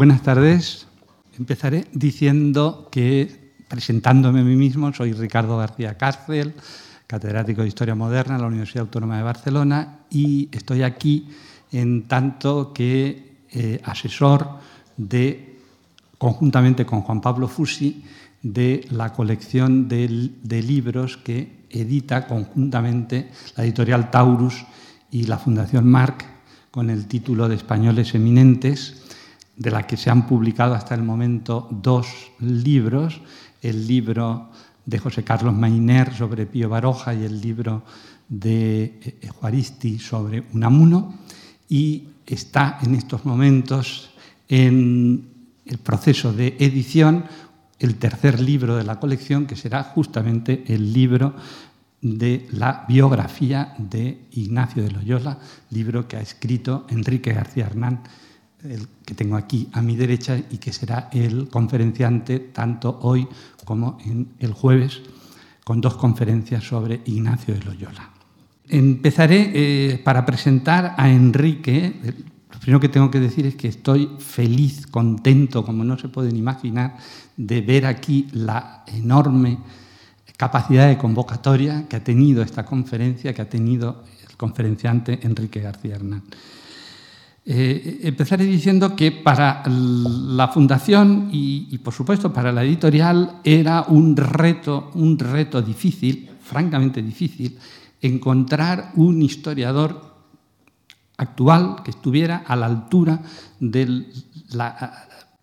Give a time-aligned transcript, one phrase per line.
[0.00, 0.86] Buenas tardes.
[1.38, 6.54] Empezaré diciendo que, presentándome a mí mismo, soy Ricardo García Cárcel,
[7.06, 11.28] catedrático de Historia Moderna en la Universidad Autónoma de Barcelona y estoy aquí
[11.70, 14.48] en tanto que eh, asesor
[14.96, 15.58] de,
[16.16, 18.02] conjuntamente con Juan Pablo Fusi,
[18.40, 24.64] de la colección de, de libros que edita conjuntamente la editorial Taurus
[25.10, 26.24] y la Fundación Marc
[26.70, 28.99] con el título de Españoles Eminentes,
[29.60, 32.06] de la que se han publicado hasta el momento dos
[32.40, 33.20] libros,
[33.60, 34.48] el libro
[34.86, 37.84] de José Carlos Mainer sobre Pío Baroja y el libro
[38.26, 41.14] de eh, Juaristi sobre Unamuno,
[41.68, 44.10] y está en estos momentos
[44.48, 45.28] en
[45.66, 47.26] el proceso de edición
[47.78, 51.34] el tercer libro de la colección, que será justamente el libro
[52.00, 58.00] de la biografía de Ignacio de Loyola, libro que ha escrito Enrique García Hernán,
[58.64, 63.26] el que tengo aquí a mi derecha y que será el conferenciante tanto hoy
[63.64, 65.00] como en el jueves,
[65.64, 68.10] con dos conferencias sobre Ignacio de Loyola.
[68.68, 71.92] Empezaré eh, para presentar a Enrique.
[72.52, 76.36] Lo primero que tengo que decir es que estoy feliz, contento, como no se pueden
[76.36, 76.96] imaginar,
[77.36, 79.58] de ver aquí la enorme
[80.36, 85.96] capacidad de convocatoria que ha tenido esta conferencia, que ha tenido el conferenciante Enrique García
[85.96, 86.22] Hernán.
[87.46, 94.14] Eh, empezaré diciendo que para la fundación y, por supuesto para la editorial era un
[94.14, 97.58] reto, un reto difícil, francamente difícil,
[98.02, 100.16] encontrar un historiador
[101.16, 103.22] actual que estuviera a la altura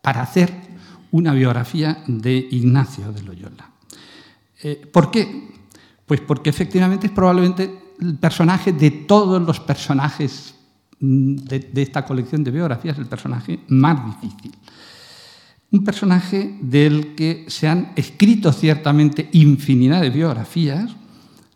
[0.01, 0.53] para hacer
[1.11, 3.71] una biografía de Ignacio de Loyola.
[4.61, 5.49] Eh, ¿Por qué?
[6.05, 10.56] Pues porque efectivamente es probablemente el personaje de todos los personajes
[10.99, 14.51] de, de esta colección de biografías, el personaje más difícil.
[15.69, 20.95] Un personaje del que se han escrito ciertamente infinidad de biografías,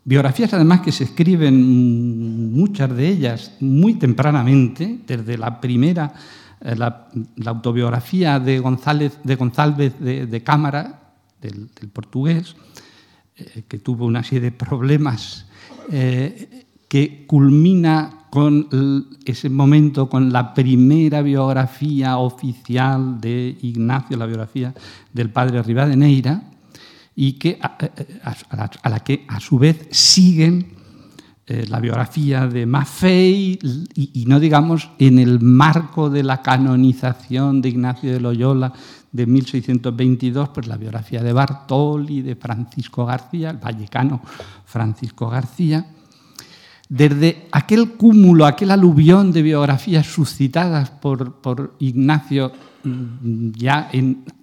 [0.03, 6.13] biografías además que se escriben muchas de ellas muy tempranamente, desde la primera,
[6.59, 7.07] eh, la,
[7.45, 12.55] autobiografía de González de, González de, Cámara, del, del portugués,
[13.37, 15.45] eh, que tuvo una serie de problemas
[15.89, 24.73] eh, que culmina con ese momento, con la primera biografía oficial de Ignacio, la biografía
[25.11, 26.41] del padre Rivadeneira,
[27.13, 30.65] y que, a, la que a su vez siguen
[31.45, 37.61] eh, la biografía de Maffei y, y, no digamos en el marco de la canonización
[37.61, 38.71] de Ignacio de Loyola
[39.11, 44.21] de 1622, pues la biografía de Bartoli, de Francisco García, el vallecano
[44.65, 45.85] Francisco García.
[46.91, 52.51] Desde aquel cúmulo, aquel aluvión de biografías suscitadas por, Ignacio
[52.83, 53.89] mm, ya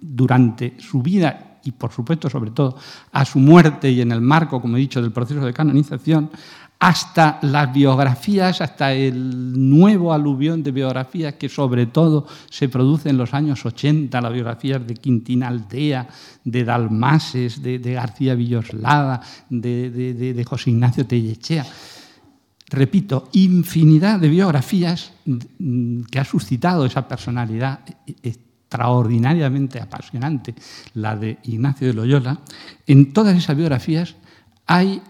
[0.01, 2.75] durante su vida y por supuesto sobre todo
[3.11, 6.31] a su muerte y en el marco, como he dicho, del proceso de canonización,
[6.79, 13.17] hasta las biografías, hasta el nuevo aluvión de biografías que sobre todo se produce en
[13.17, 16.07] los años 80, las biografías de Quintina Aldea,
[16.43, 19.21] de Dalmases, de, García Villoslada,
[19.51, 21.63] de, de, José Ignacio Tellechea.
[22.69, 27.79] Repito, infinidad de biografías que ha suscitado esa personalidad
[28.21, 30.53] extraordinariamente apasionante,
[30.93, 32.39] la de Ignacio de Loyola.
[32.85, 34.15] En todas esas biografías
[34.67, 35.01] hay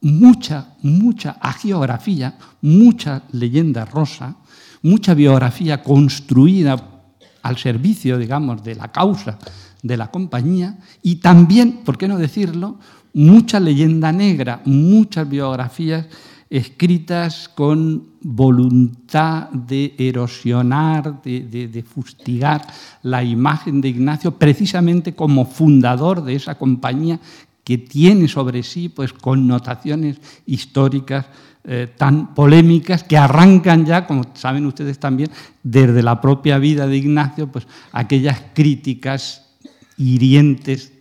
[0.00, 4.36] mucha, mucha agiografía, mucha leyenda rosa,
[4.82, 7.02] mucha biografía construida
[7.42, 9.38] al servicio, digamos, de la causa
[9.82, 12.78] de la compañía y también, ¿por qué no decirlo?,
[13.12, 16.06] mucha leyenda negra, muchas biografías
[16.50, 22.66] escritas con voluntad de erosionar, de, de, de, fustigar
[23.02, 27.20] la imagen de Ignacio, precisamente como fundador de esa compañía
[27.64, 31.26] que tiene sobre sí pues, connotaciones históricas
[31.64, 35.30] eh, tan polémicas que arrancan ya, como saben ustedes también,
[35.62, 39.56] desde la propia vida de Ignacio, pues, aquellas críticas
[39.96, 40.92] hirientes,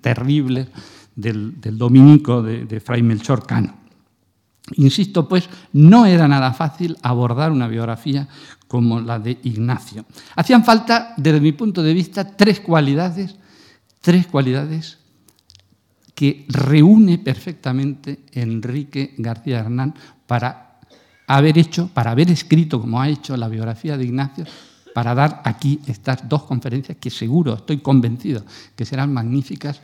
[0.00, 0.68] terribles
[1.14, 3.79] del, del dominico de, de Fray Melchor Cano.
[4.76, 8.28] Insisto, pues, no era nada fácil abordar una biografía
[8.68, 10.04] como la de Ignacio.
[10.36, 13.34] Hacían falta, desde mi punto de vista, tres cualidades,
[14.00, 14.98] tres cualidades
[16.14, 19.94] que reúne perfectamente Enrique García Hernán
[20.26, 20.78] para
[21.26, 24.44] haber hecho, para haber escrito como ha hecho la biografía de Ignacio,
[24.94, 28.44] para dar aquí estas dos conferencias que seguro, estoy convencido,
[28.76, 29.80] que serán magníficas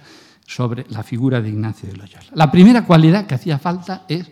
[0.46, 2.26] sobre la figura de Ignacio de Loyola.
[2.34, 4.30] La primera cualidad que hacía falta es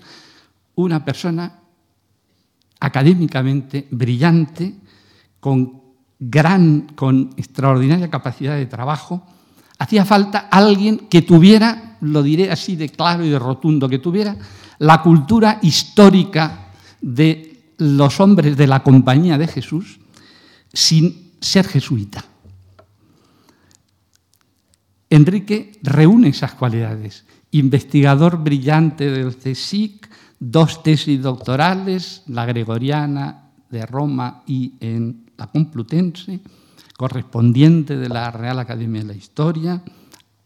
[0.77, 1.61] una persona
[2.81, 4.75] académicamente brillante,
[5.41, 5.83] con
[6.19, 9.27] gran, con extraordinaria capacidad de trabajo,
[9.79, 14.37] hacía falta alguien que tuviera, lo diré así de claro y de rotundo, que tuviera
[14.79, 19.99] la cultura histórica de los hombres de la compañía de Jesús
[20.73, 22.25] sin ser jesuita.
[25.11, 27.25] Enrique reúne esas cualidades.
[27.53, 30.09] Investigador brillante del CSIC,
[30.51, 36.41] dos tesis doctorales, la gregoriana de Roma y en la Complutense,
[36.97, 39.83] correspondiente de la Real Academia de la Historia,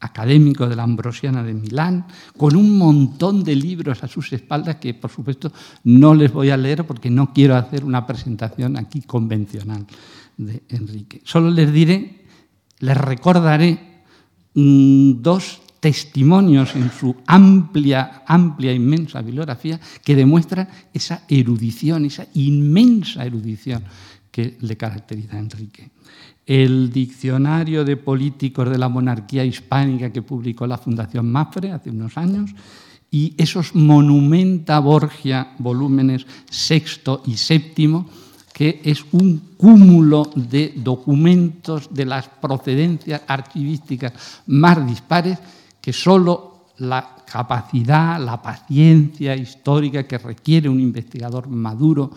[0.00, 2.06] académico de la Ambrosiana de Milán,
[2.36, 5.52] con un montón de libros a sus espaldas que, por supuesto,
[5.84, 9.84] no les voy a leer porque no quiero hacer una presentación aquí convencional
[10.36, 11.20] de Enrique.
[11.24, 12.24] Solo les diré,
[12.78, 14.02] les recordaré
[14.54, 23.24] mm, dos testimonios en su amplia, amplia, inmensa bibliografía que demuestran esa erudición, esa inmensa
[23.24, 23.84] erudición
[24.30, 25.90] que le caracteriza a Enrique.
[26.46, 32.16] El diccionario de políticos de la monarquía hispánica que publicó la Fundación Mafre hace unos
[32.16, 32.50] años
[33.10, 38.08] y esos Monumenta Borgia, volúmenes sexto y séptimo,
[38.52, 44.12] que es un cúmulo de documentos de las procedencias archivísticas
[44.46, 45.38] más dispares
[45.80, 52.10] que solo la capacidad, la paciencia histórica que requiere un investigador maduro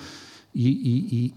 [0.53, 1.33] y,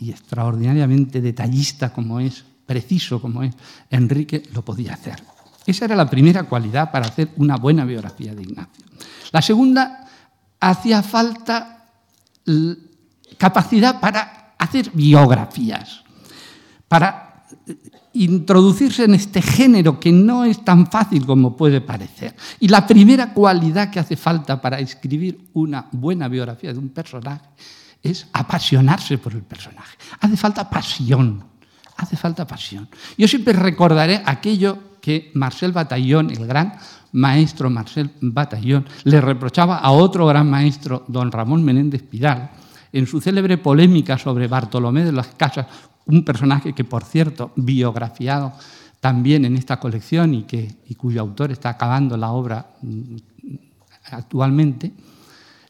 [0.00, 3.54] extraordinariamente detallista como es, preciso como es,
[3.90, 5.22] Enrique lo podía hacer.
[5.66, 8.84] Esa era la primera cualidad para hacer una buena biografía de Ignacio.
[9.32, 10.06] La segunda,
[10.60, 11.90] hacía falta
[13.38, 16.02] capacidad para hacer biografías,
[16.88, 17.23] para
[18.14, 22.34] introducirse en este género que no es tan fácil como puede parecer.
[22.60, 27.44] Y la primera cualidad que hace falta para escribir una buena biografía de un personaje
[28.02, 29.96] es apasionarse por el personaje.
[30.20, 31.42] Hace falta pasión,
[31.96, 32.88] hace falta pasión.
[33.16, 36.74] Yo siempre recordaré aquello que Marcel Batallón, el gran
[37.12, 42.50] maestro Marcel Batallón, le reprochaba a otro gran maestro, don Ramón Menéndez Pidal,
[42.92, 45.66] en su célebre polémica sobre Bartolomé de las Casas,
[46.06, 48.52] un personaje que, por cierto, biografiado
[49.00, 53.16] también en esta colección y, que, y cuyo autor está acabando la obra mm,
[54.10, 54.92] actualmente,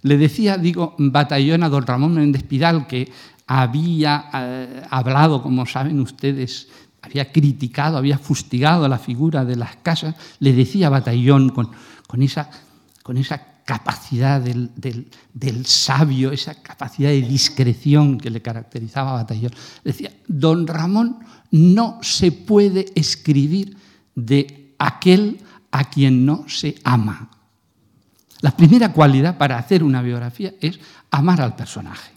[0.03, 3.11] le decía, digo, Batallón a don Ramón Méndez Pidal, que
[3.47, 6.69] había eh, hablado, como saben ustedes,
[7.01, 11.71] había criticado, había fustigado la figura de las casas, le decía Batallón con,
[12.07, 12.51] con, esa,
[13.03, 19.53] con esa capacidad del, sabio, esa capacidad de discreción que le caracterizaba a Batallón.
[19.83, 21.21] Decía, don Ramón
[21.51, 23.77] no se puede escribir
[24.15, 25.41] de aquel
[25.71, 27.31] a quien no se ama.
[28.41, 30.79] La primera cualidad para hacer una biografía es
[31.11, 32.13] amar al personaje,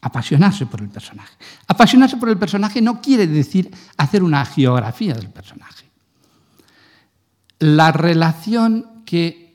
[0.00, 1.34] apasionarse por el personaje.
[1.66, 5.90] Apasionarse por el personaje no quiere decir hacer una geografía del personaje.
[7.58, 9.51] La relación que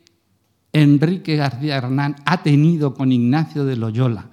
[0.81, 4.27] Enrique García Hernán ha tenido con Ignacio de Loyola,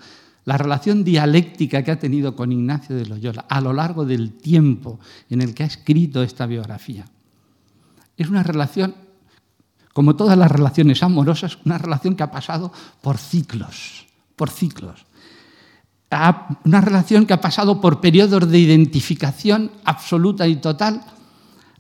[0.45, 5.01] la relación dialéctica que ha tenido con Ignacio de Loyola a lo largo del tiempo
[5.31, 7.07] en el que ha escrito esta biografía,
[8.17, 8.95] es una relación
[9.93, 14.07] como todas las relaciones amorosas, una relación que ha pasado por ciclos,
[14.37, 15.07] por ciclos.
[16.65, 21.01] Una relación que ha pasado por periodos de identificación absoluta y total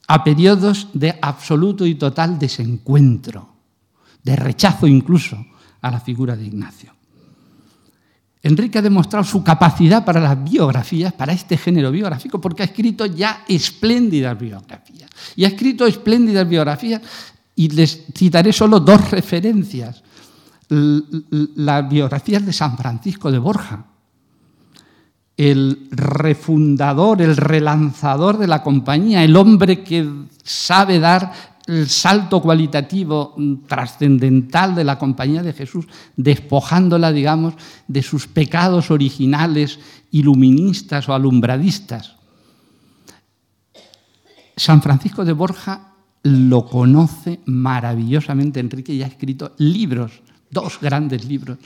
[0.08, 3.53] a periodos de absoluto y total desencuentro,
[4.24, 5.36] de rechazo incluso
[5.80, 6.92] a la figura de Ignacio.
[8.42, 13.06] Enrique ha demostrado su capacidad para las biografías, para este género biográfico, porque ha escrito
[13.06, 15.08] ya espléndidas biografías.
[15.36, 17.00] Y ha escrito espléndidas biografías
[17.56, 20.02] y les citaré solo dos referencias.
[20.68, 23.86] Las biografías de San Francisco de Borja,
[25.36, 30.06] el refundador, el relanzador de la compañía, el hombre que
[30.42, 31.32] sabe dar
[31.66, 33.34] el salto cualitativo
[33.66, 37.54] trascendental de la compañía de Jesús, despojándola, digamos,
[37.88, 39.78] de sus pecados originales
[40.10, 42.16] iluministas o alumbradistas.
[44.56, 51.58] San Francisco de Borja lo conoce maravillosamente Enrique y ha escrito libros, dos grandes libros,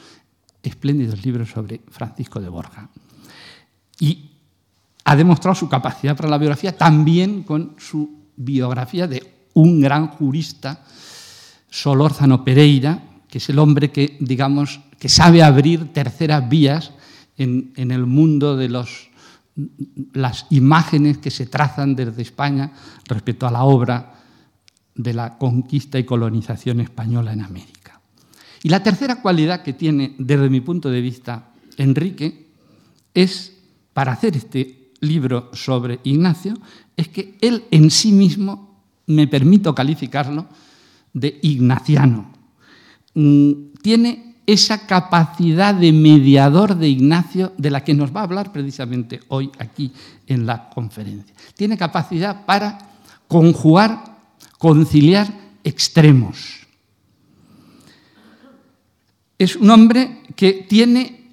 [0.62, 2.88] espléndidos libros sobre Francisco de Borja.
[4.00, 4.30] Y
[5.04, 10.84] ha demostrado su capacidad para la biografía también con su biografía de un gran jurista,
[11.70, 16.92] Solórzano Pereira, que es el hombre que, digamos, que sabe abrir terceras vías
[17.36, 22.72] en, el mundo de las imágenes que se trazan desde España
[23.06, 24.14] respecto a la obra
[24.94, 28.00] de la conquista y colonización española en América.
[28.62, 32.48] Y la tercera cualidad que tiene, desde mi punto de vista, Enrique,
[33.14, 33.56] es,
[33.92, 36.54] para hacer este libro sobre Ignacio
[36.96, 38.67] es que él en sí mismo,
[39.08, 40.46] me permito calificarlo,
[41.12, 42.30] de ignaciano.
[43.14, 48.50] Mm, tiene esa capacidad de mediador de Ignacio de la que nos va a hablar
[48.50, 49.92] precisamente hoy aquí
[50.26, 51.34] en la conferencia.
[51.54, 52.78] Tiene capacidad para
[53.26, 54.16] conjugar,
[54.56, 55.28] conciliar
[55.64, 56.66] extremos.
[59.38, 61.27] Es un hombre que tiene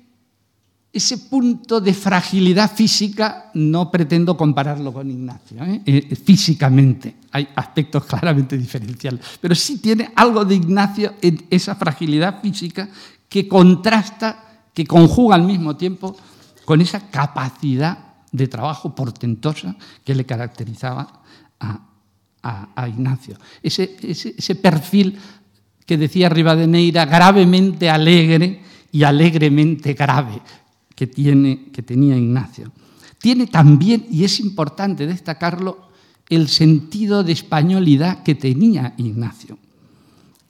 [0.95, 5.81] ese punto de fragilidad física, no pretendo compararlo con Ignacio, ¿eh?
[5.85, 12.41] Eh, físicamente hay aspectos claramente diferenciales, pero sí tiene algo de Ignacio en esa fragilidad
[12.41, 12.87] física
[13.27, 16.15] que contrasta, que conjuga al mismo tiempo
[16.63, 19.75] con esa capacidad de trabajo portentosa
[20.05, 21.21] que le caracterizaba
[21.59, 23.35] a, Ignacio.
[23.61, 25.17] Ese, ese perfil
[25.85, 28.61] que decía Rivadeneira, gravemente alegre
[28.91, 30.41] y alegremente grave
[30.95, 32.71] que, tiene, que tenía Ignacio.
[33.19, 35.89] Tiene también, y es importante destacarlo,
[36.29, 39.57] el sentido de españolidad que tenía Ignacio,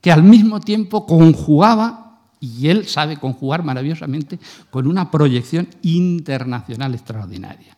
[0.02, 7.76] que al mismo tiempo conjugaba, y él sabe conjugar maravillosamente, con una proyección internacional extraordinaria.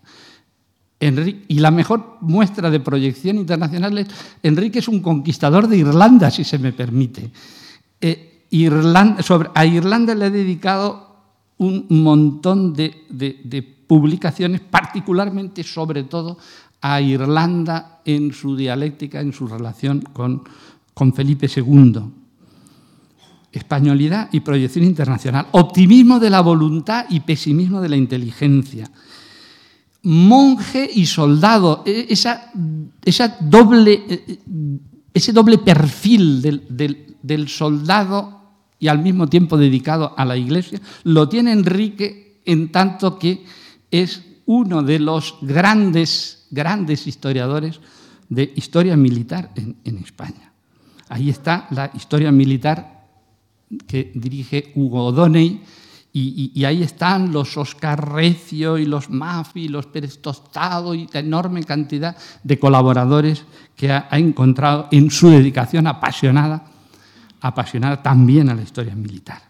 [1.00, 4.08] y la mejor muestra de proyección internacional es,
[4.44, 7.32] Enrique es un conquistador de Irlanda, si se me permite.
[8.02, 8.46] Eh,
[9.22, 11.07] sobre, a Irlanda le ha dedicado
[11.58, 16.38] un montón de, publicaciones, particularmente, sobre todo,
[16.82, 20.44] a Irlanda en su dialéctica, en su relación con,
[20.94, 22.00] con Felipe II.
[23.52, 25.48] Españolidad y proyección internacional.
[25.52, 28.92] Optimismo de la voluntad y pesimismo de la inteligencia.
[30.04, 32.52] Monje y soldado, e, esa,
[33.04, 34.40] esa doble, e, e,
[35.14, 38.37] ese doble perfil del, del soldado
[38.80, 43.44] y al mismo tiempo dedicado a la Iglesia, lo tiene Enrique en tanto que
[43.92, 47.80] es uno de los grandes, grandes historiadores
[48.30, 50.54] de historia militar en, España.
[51.10, 53.06] Ahí está la historia militar
[53.86, 55.60] que dirige Hugo O'Donnell
[56.14, 61.64] y, ahí están los Oscar Recio y los Mafi los Pérez Tostado y la enorme
[61.64, 63.44] cantidad de colaboradores
[63.76, 66.77] que ha encontrado en su dedicación apasionada
[67.42, 69.42] apasionada también a la historia militar.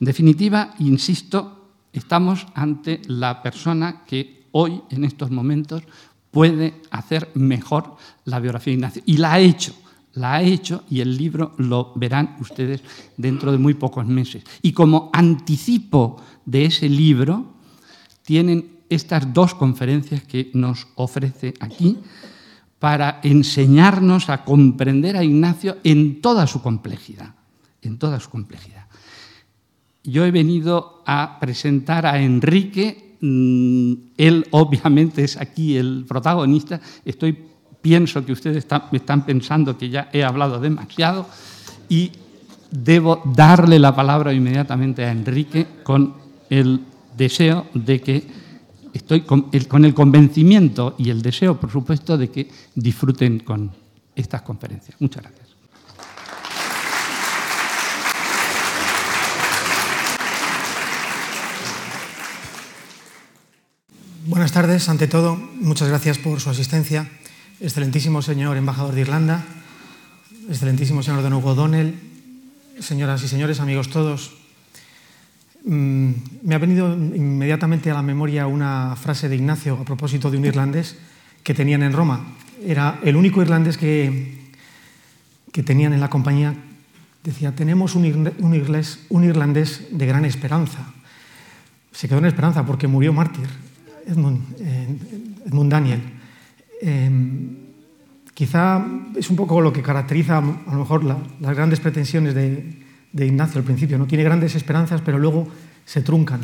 [0.00, 5.82] En definitiva, insisto, estamos ante la persona que hoy, en estos momentos,
[6.30, 9.02] puede hacer mejor la biografía de Ignacio.
[9.06, 9.74] Y la ha hecho,
[10.14, 12.82] la ha hecho y el libro lo verán ustedes
[13.16, 14.44] dentro de muy pocos meses.
[14.62, 17.54] Y como anticipo de ese libro,
[18.22, 21.98] tienen estas dos conferencias que nos ofrece aquí
[22.78, 27.34] para enseñarnos a comprender a Ignacio en toda su complejidad,
[27.82, 28.86] en toda su complejidad.
[30.04, 37.36] Yo he venido a presentar a Enrique, mm, él obviamente es aquí el protagonista, estoy
[37.82, 41.26] pienso que ustedes están, están pensando que ya he hablado demasiado
[41.88, 42.12] y
[42.70, 46.14] debo darle la palabra inmediatamente a Enrique con
[46.50, 46.80] el
[47.16, 48.37] deseo de que
[48.98, 53.70] estoy con el, convencimiento y el deseo, por supuesto, de que disfruten con
[54.14, 55.00] estas conferencias.
[55.00, 55.48] Muchas gracias.
[64.26, 67.08] Buenas tardes, ante todo, muchas gracias por su asistencia.
[67.60, 69.44] Excelentísimo señor embajador de Irlanda,
[70.50, 71.98] excelentísimo señor Don Hugo Donnell,
[72.78, 74.37] señoras y señores, amigos todos,
[75.64, 76.10] Mm,
[76.42, 80.44] me ha venido inmediatamente a la memoria una frase de Ignacio a propósito de un
[80.44, 80.96] irlandés
[81.42, 82.24] que tenían en Roma.
[82.64, 84.52] Era el único irlandés que,
[85.52, 86.54] que tenían en la compañía.
[87.24, 90.94] Decía, tenemos un, irlandés, un irlandés de gran esperanza.
[91.92, 93.48] Se quedó en esperanza porque murió mártir,
[94.06, 94.86] Edmund, eh,
[95.44, 96.00] Daniel.
[96.80, 97.56] Em,
[98.34, 98.86] quizá
[99.16, 103.58] es un poco lo que caracteriza a lo mejor las grandes pretensiones de, de Ignacio
[103.58, 103.98] al principio.
[103.98, 105.48] No tiene grandes esperanzas, pero luego
[105.84, 106.40] se truncan,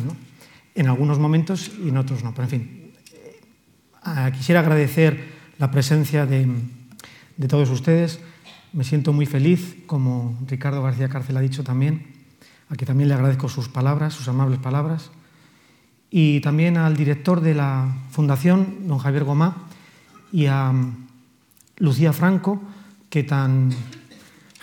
[0.73, 2.33] en algunos momentos y en otros no.
[2.33, 2.91] Pero en fin,
[4.05, 6.47] eh, quisiera agradecer la presencia de,
[7.47, 8.19] todos ustedes.
[8.73, 12.07] Me siento muy feliz, como Ricardo García Cárcel ha dicho también,
[12.69, 15.11] a que también le agradezco sus palabras, sus amables palabras,
[16.09, 19.67] y también al director de la Fundación, don Javier Gomá,
[20.31, 20.73] y a
[21.77, 22.61] Lucía Franco,
[23.09, 23.71] que tan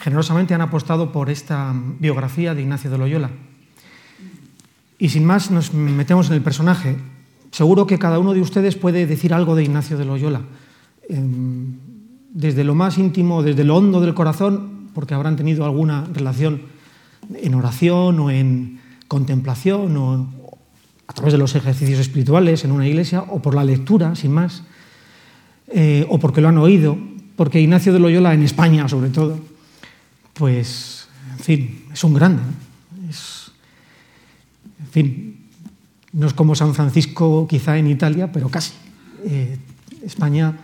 [0.03, 3.31] generosamente han apostado por esta biografía de Ignacio de Loyola.
[4.99, 6.97] Y sin más nos metemos en el personaje.
[7.53, 10.41] Seguro que cada uno de ustedes puede decir algo de Ignacio de Loyola,
[11.09, 11.79] em,
[12.35, 16.63] desde lo más íntimo, desde lo hondo del corazón, porque habrán tenido alguna relación
[17.37, 20.27] en oración o en contemplación o
[21.07, 24.65] a través de los ejercicios espirituales en una iglesia o por la lectura, sin más,
[25.69, 26.99] eh, o porque lo han oído,
[27.37, 29.52] porque Ignacio de Loyola en España sobre todo,
[30.35, 32.43] pues, en fin, es un grande.
[33.09, 33.51] Es,
[34.81, 35.37] en fin,
[36.13, 38.73] no es como San Francisco quizá en Italia, pero casi.
[39.25, 39.57] Eh,
[40.05, 40.57] España,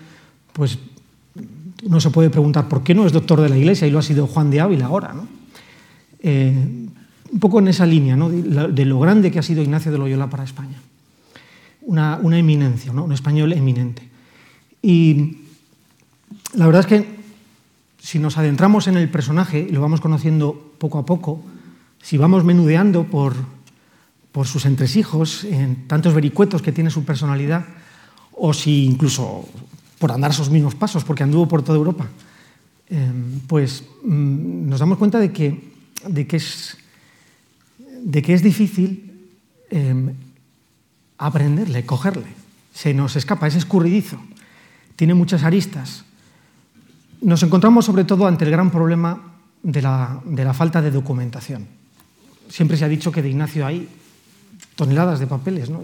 [0.53, 0.79] pues
[1.85, 4.03] uno se puede preguntar por qué no es doctor de la Iglesia y lo ha
[4.03, 5.29] sido Juan de Ávila ahora, ¿no?
[6.21, 6.89] Eh,
[7.31, 8.31] un poco en esa línea ¿no?
[8.31, 10.79] de, lo grande que ha sido Ignacio de Loyola para España.
[11.83, 13.05] Una, eminencia, ¿no?
[13.05, 14.03] un español eminente.
[14.83, 15.39] Y
[16.55, 17.18] la verdad es que
[18.09, 21.45] si nos adentramos en el personaje y lo vamos conociendo poco a poco,
[22.01, 23.35] si vamos menudeando por,
[24.33, 27.67] por sus entresijos, en tantos vericuetos que tiene su personalidad,
[28.33, 29.47] o si incluso
[29.99, 32.09] por andar esos mismos pasos, porque anduvo por toda Europa,
[32.89, 33.13] eh,
[33.47, 35.75] pues mm, nos damos cuenta de que,
[36.09, 36.79] de que es
[38.05, 39.29] de que es difícil
[39.69, 40.15] em,
[41.19, 42.33] aprenderle, cogerle.
[42.73, 44.17] Se nos escapa, es escurridizo,
[44.97, 46.08] tiene muchas aristas.
[47.21, 51.67] Nos encontramos sobre todo ante el gran problema de la, falta de documentación.
[52.49, 53.89] Siempre se ha dicho que de Ignacio hay
[54.77, 55.83] toneladas de papeles, ¿no?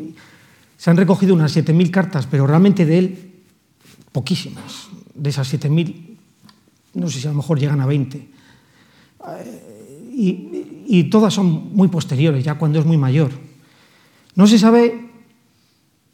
[0.76, 3.32] se han recogido unas 7.000 cartas, pero realmente de él
[4.12, 4.88] poquísimas.
[5.14, 6.16] De esas 7.000,
[6.94, 8.28] no sé si a lo mejor llegan a 20.
[10.12, 13.30] y, y todas son muy posteriores, ya cuando es muy mayor.
[14.34, 15.10] No se sabe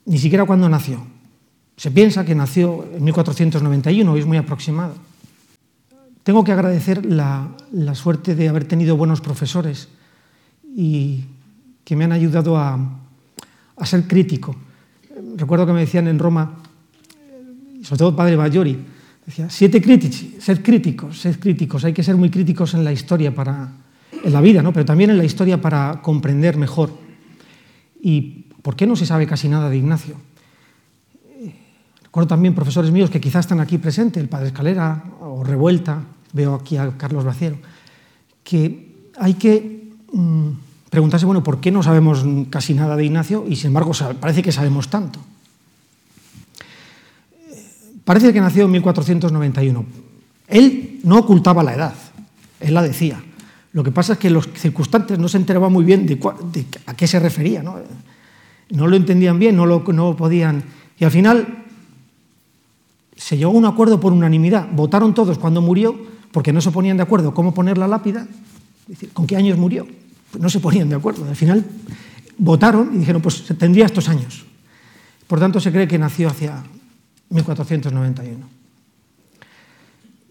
[0.07, 1.07] ni siquiera cuándo nació.
[1.77, 4.95] Se piensa que nació en 1491 y es muy aproximado.
[6.23, 7.49] Tengo que agradecer la,
[7.95, 9.89] suerte de haber tenido buenos profesores
[10.77, 11.25] y
[11.85, 12.79] que me han ayudado a,
[13.85, 14.55] ser crítico.
[15.37, 16.59] Recuerdo que me decían en Roma,
[17.83, 18.79] sobre todo el padre Bayori,
[19.25, 23.35] decía, siete críticos, sed críticos, sed críticos, hay que ser muy críticos en la historia
[23.35, 23.73] para,
[24.23, 24.73] en la vida, ¿no?
[24.73, 26.91] pero también en la historia para comprender mejor.
[28.03, 30.17] ¿Y por qué no se sabe casi nada de Ignacio?
[32.11, 36.56] Recuerdo también profesores míos que quizás están aquí presentes, el padre Escalera o Revuelta, veo
[36.56, 37.56] aquí a Carlos Bacero,
[38.43, 40.49] que hay que mm,
[40.91, 44.50] preguntarse, bueno, ¿por qué no sabemos casi nada de Ignacio y sin embargo parece que
[44.50, 45.21] sabemos tanto?
[48.02, 49.85] Parece que nació en 1491.
[50.49, 51.95] Él no ocultaba la edad,
[52.58, 53.23] él la decía.
[53.73, 56.08] Lo que pasa es que los circunstantes no se enteraban muy bien
[56.87, 57.76] a qué se refería, ¿no?
[58.71, 60.65] no lo entendían bien, no lo, no podían.
[60.99, 61.60] Y al final
[63.21, 64.69] se llegó a un acuerdo por unanimidad.
[64.73, 65.99] Votaron todos cuando murió,
[66.33, 68.26] porque no se ponían de acuerdo cómo poner la lápida,
[68.87, 69.87] decir, con qué años murió.
[70.30, 71.28] Pues no se ponían de acuerdo.
[71.28, 71.65] Al final
[72.39, 74.45] votaron y dijeron, pues tendría estos años.
[75.26, 76.63] Por tanto, se cree que nació hacia
[77.28, 78.49] 1491.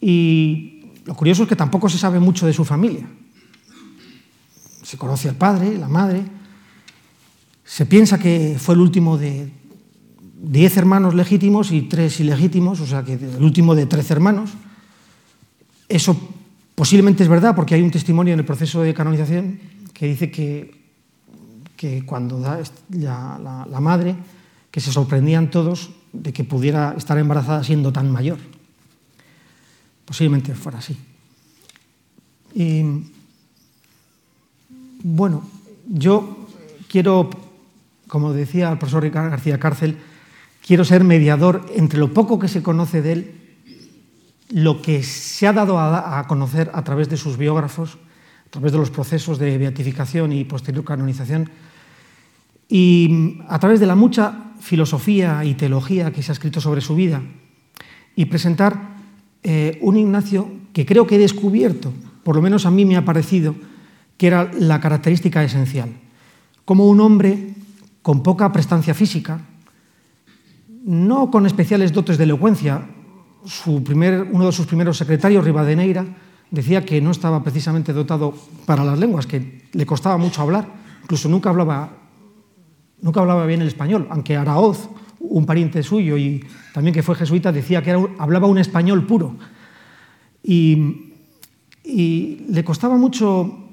[0.01, 3.07] Y lo curioso es que tampoco se sabe mucho de su familia
[4.89, 6.23] se conoce al padre, la madre,
[7.63, 9.51] se piensa que fue el último de
[10.41, 14.51] diez hermanos legítimos y tres ilegítimos, o sea que el último de trece hermanos.
[15.87, 16.15] Eso
[16.75, 19.59] posiblemente es verdad porque hay un testimonio en el proceso de canonización
[19.93, 20.73] que dice que,
[21.75, 24.15] que cuando da la, la madre,
[24.71, 28.37] que se sorprendían todos de que pudiera estar embarazada siendo tan mayor.
[30.05, 30.97] Posiblemente fuera así.
[32.55, 32.83] Y
[35.03, 35.43] bueno,
[35.87, 36.47] yo
[36.87, 37.29] quiero,
[38.07, 39.97] como decía el profesor García Cárcel,
[40.65, 43.35] quiero ser mediador entre lo poco que se conoce de él,
[44.49, 47.97] lo que se ha dado a, conocer a través de sus biógrafos,
[48.47, 51.49] a través de los procesos de beatificación y posterior canonización,
[52.67, 56.95] y a través de la mucha filosofía y teología que se ha escrito sobre su
[56.95, 57.21] vida,
[58.15, 58.97] y presentar
[59.43, 61.93] eh, un Ignacio que creo que he descubierto,
[62.23, 63.55] por lo menos a mí me ha parecido,
[64.17, 65.89] que era la característica esencial.
[66.65, 67.55] Como un hombre
[68.01, 69.39] con poca prestancia física,
[70.83, 72.87] no con especiales dotes de elocuencia,
[73.45, 76.05] su primer, uno de sus primeros secretarios, Rivadeneira,
[76.51, 78.33] decía que no estaba precisamente dotado
[78.65, 80.67] para las lenguas, que le costaba mucho hablar,
[81.03, 81.91] incluso nunca hablaba,
[83.01, 84.89] nunca hablaba bien el español, aunque Araoz,
[85.19, 89.35] un pariente suyo y también que fue jesuita, decía que hablaba un español puro.
[90.41, 91.13] Y,
[91.83, 93.69] y le costaba mucho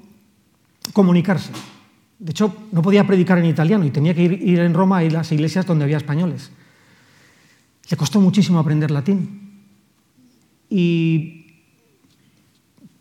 [0.93, 1.51] comunicarse.
[2.19, 5.31] De hecho, no podía predicar en italiano y tenía que ir, en Roma a las
[5.31, 6.51] iglesias donde había españoles.
[7.89, 9.63] Le costó muchísimo aprender latín.
[10.69, 11.63] Y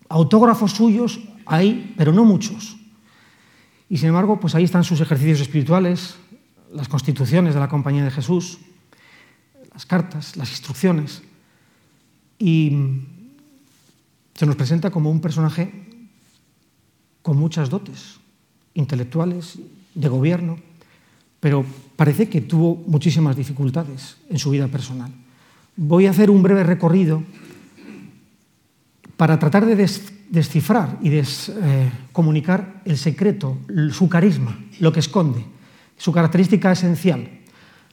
[0.08, 2.76] autógrafos suyos hay, pero no muchos.
[3.88, 6.16] Y sin embargo, pues ahí están sus ejercicios espirituales,
[6.72, 8.58] las constituciones de la Compañía de Jesús,
[9.72, 11.22] las cartas, las instrucciones.
[12.38, 12.76] Y
[14.34, 15.86] se nos presenta como un personaje
[17.22, 18.18] con muchas dotes
[18.74, 19.58] intelectuales,
[19.94, 20.58] de gobierno,
[21.46, 25.12] pero parece que tuvo muchísimas dificultades en su vida personal.
[25.76, 27.22] Voy a hacer un breve recorrido
[29.16, 29.76] para tratar de
[30.28, 33.58] descifrar y des, eh, comunicar el secreto,
[33.92, 35.44] su carisma, lo que esconde,
[35.96, 37.30] su característica esencial.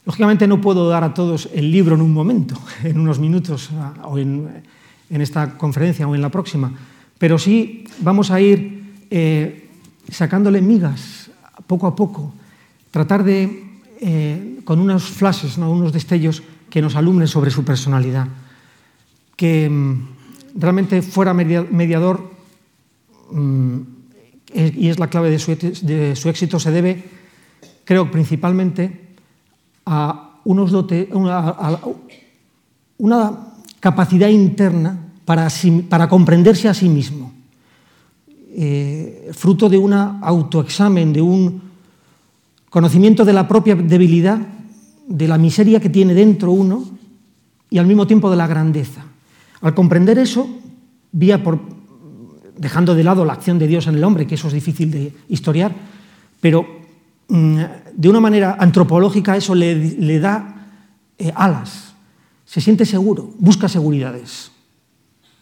[0.04, 3.70] Lógicamente no puedo dar a todos el libro en un momento, en unos minutos
[4.02, 4.64] o en,
[5.10, 6.74] en esta conferencia o en la próxima,
[7.18, 9.70] pero sí vamos a ir eh,
[10.10, 11.30] sacándole migas
[11.68, 12.34] poco a poco,
[12.94, 13.66] tratar de,
[14.00, 15.68] eh, con unos flashes, ¿no?
[15.68, 18.28] unos destellos que nos alumnen sobre su personalidad,
[19.34, 22.30] que mm, realmente fuera mediador
[23.32, 23.80] mm,
[24.54, 25.50] y es la clave de su,
[26.28, 27.02] éxito, se debe,
[27.82, 29.16] creo, principalmente
[29.86, 31.10] a, unos dote,
[32.98, 33.30] una
[33.80, 35.48] capacidad interna para,
[35.88, 37.32] para comprenderse a sí mismo,
[38.54, 41.63] eh, fruto de un autoexamen, de un
[42.74, 44.36] conocimiento de la propia debilidad,
[45.06, 46.82] de la miseria que tiene dentro uno
[47.70, 49.04] y al mismo tiempo de la grandeza.
[49.60, 50.48] Al comprender eso,
[51.12, 51.60] vía por,
[52.58, 55.12] dejando de lado la acción de Dios en el hombre, que eso es difícil de
[55.28, 55.72] historiar,
[56.40, 56.66] pero
[57.28, 57.60] mm,
[57.94, 60.66] de una manera antropológica eso le, da
[61.16, 61.94] eh, alas,
[62.44, 64.50] se siente seguro, busca seguridades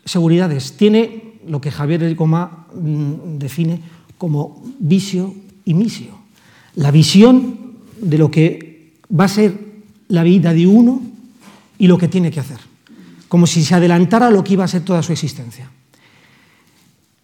[0.05, 0.73] seguridades.
[0.77, 3.81] Tiene lo que Javier El Goma mm, define
[4.19, 6.22] como vicio y misio.
[6.77, 9.55] La visión de lo que va a ser
[10.09, 11.03] la vida de uno
[11.79, 12.59] y lo que tiene que hacer.
[13.29, 15.71] Como si se adelantara lo que iba a ser toda su existencia.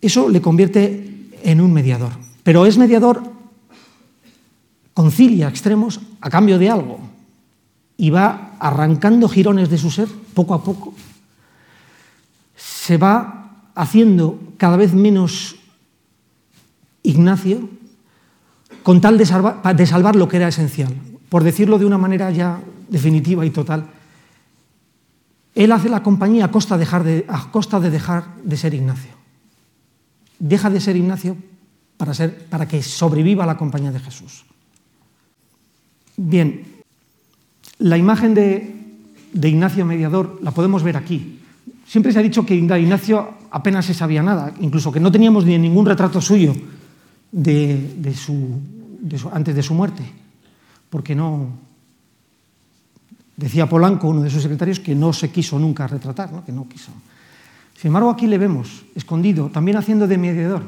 [0.01, 2.13] Eso le convierte en un mediador.
[2.43, 3.23] Pero es mediador,
[4.95, 7.01] concilia extremos a cambio de algo.
[7.97, 10.95] Y va arrancando jirones de su ser poco a poco
[12.89, 15.57] se va haciendo cada vez menos
[17.03, 17.69] Ignacio
[18.89, 20.89] con tal de salvar, lo que era esencial.
[21.29, 23.85] Por decirlo de una manera ya definitiva y total,
[25.55, 29.11] él hace la compañía a costa, de, a costa de dejar de ser Ignacio.
[30.39, 31.37] Deja de ser Ignacio
[31.99, 34.47] para, ser, para que sobreviva la compañía de Jesús.
[36.17, 36.65] Bien,
[37.81, 38.75] la imagen de,
[39.35, 41.41] de Ignacio Mediador la podemos ver aquí.
[41.87, 45.59] Siempre se ha dicho que Ignacio apenas se sabía nada, incluso que no teníamos ni
[45.59, 46.57] ningún retrato suyo
[47.31, 48.78] de, su,
[49.33, 50.03] antes de su muerte,
[50.91, 51.67] porque no.
[53.37, 56.45] Decía Polanco, uno de sus secretarios, que no se quiso nunca retratar, ¿no?
[56.45, 56.91] que no quiso.
[57.77, 60.63] Sin embargo, aquí le vemos, escondido, también haciendo de mediador.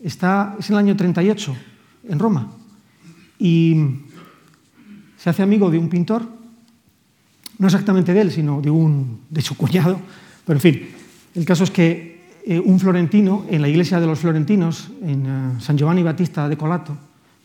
[0.00, 1.54] Está, es el año 38,
[2.08, 2.50] en Roma,
[3.38, 3.76] y
[5.16, 6.28] se hace amigo de un pintor
[7.58, 10.00] no exactamente de él, sino de, un, de su cuñado.
[10.44, 10.88] Pero en fin,
[11.34, 15.60] el caso es que eh, un florentino, en la iglesia de los florentinos, en uh,
[15.60, 16.96] San Giovanni Battista de Colato,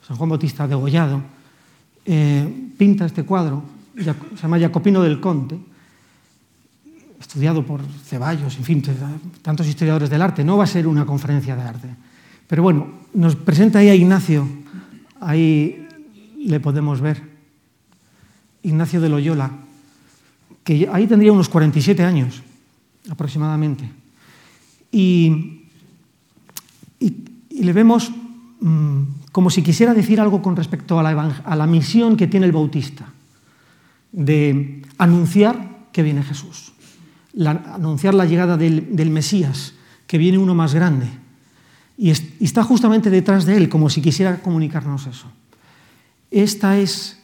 [0.10, 1.22] San Juan Bautista de Gollado,
[2.04, 3.62] eh, pinta este cuadro,
[3.95, 5.56] se llama Jacopino del Conte,
[7.22, 8.84] estudiado por Ceballos, en fin,
[9.43, 10.43] tantos historiadores del arte.
[10.43, 11.88] No va a ser una conferencia de arte.
[12.48, 14.50] Pero bueno, nos presenta ahí a Ignacio,
[15.22, 15.88] ahí
[16.39, 17.22] le podemos ver.
[18.63, 19.52] Ignacio de Loyola,
[20.63, 22.41] que ahí tendría unos 47 años
[23.12, 23.88] aproximadamente.
[24.91, 25.56] Y,
[27.52, 28.10] le vemos
[28.62, 32.46] mm, como si quisiera decir algo con respecto a la, a la misión que tiene
[32.46, 33.06] el Bautista,
[34.12, 36.74] de anunciar que viene Jesús,
[37.46, 39.74] anunciar la llegada del, Mesías,
[40.08, 41.08] que viene uno más grande.
[41.98, 45.28] Y, y está justamente detrás de él, como si quisiera comunicarnos eso.
[46.32, 47.20] Esta es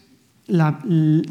[0.47, 0.79] la,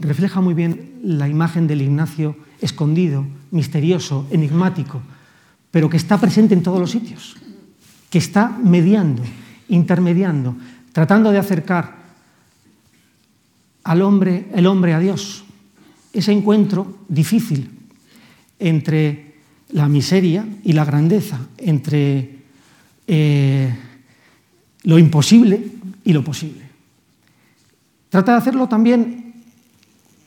[0.00, 5.02] refleja muy bien la imagen del Ignacio escondido, misterioso, enigmático,
[5.70, 7.36] pero que está presente en todos los sitios,
[8.10, 9.22] que está mediando,
[9.68, 10.56] intermediando,
[10.92, 11.96] tratando de acercar
[13.84, 15.44] al hombre, el hombre a Dios.
[16.12, 17.70] Ese encuentro difícil
[18.58, 19.34] entre
[19.70, 22.38] la miseria y la grandeza, entre
[23.06, 23.76] eh,
[24.84, 25.66] lo imposible
[26.04, 26.62] y lo posible.
[28.08, 29.34] Trata de hacerlo también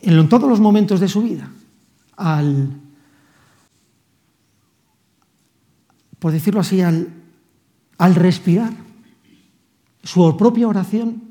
[0.02, 1.50] en todos los momentos de su vida,
[2.18, 2.70] al,
[6.20, 7.08] por decirlo así, al,
[7.98, 8.87] al respirar.
[10.08, 11.22] Su propia oración,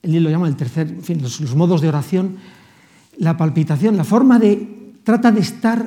[0.00, 2.38] él lo llama el tercer, en fin, los, modos de oración,
[3.18, 5.86] la palpitación, la forma de, trata de estar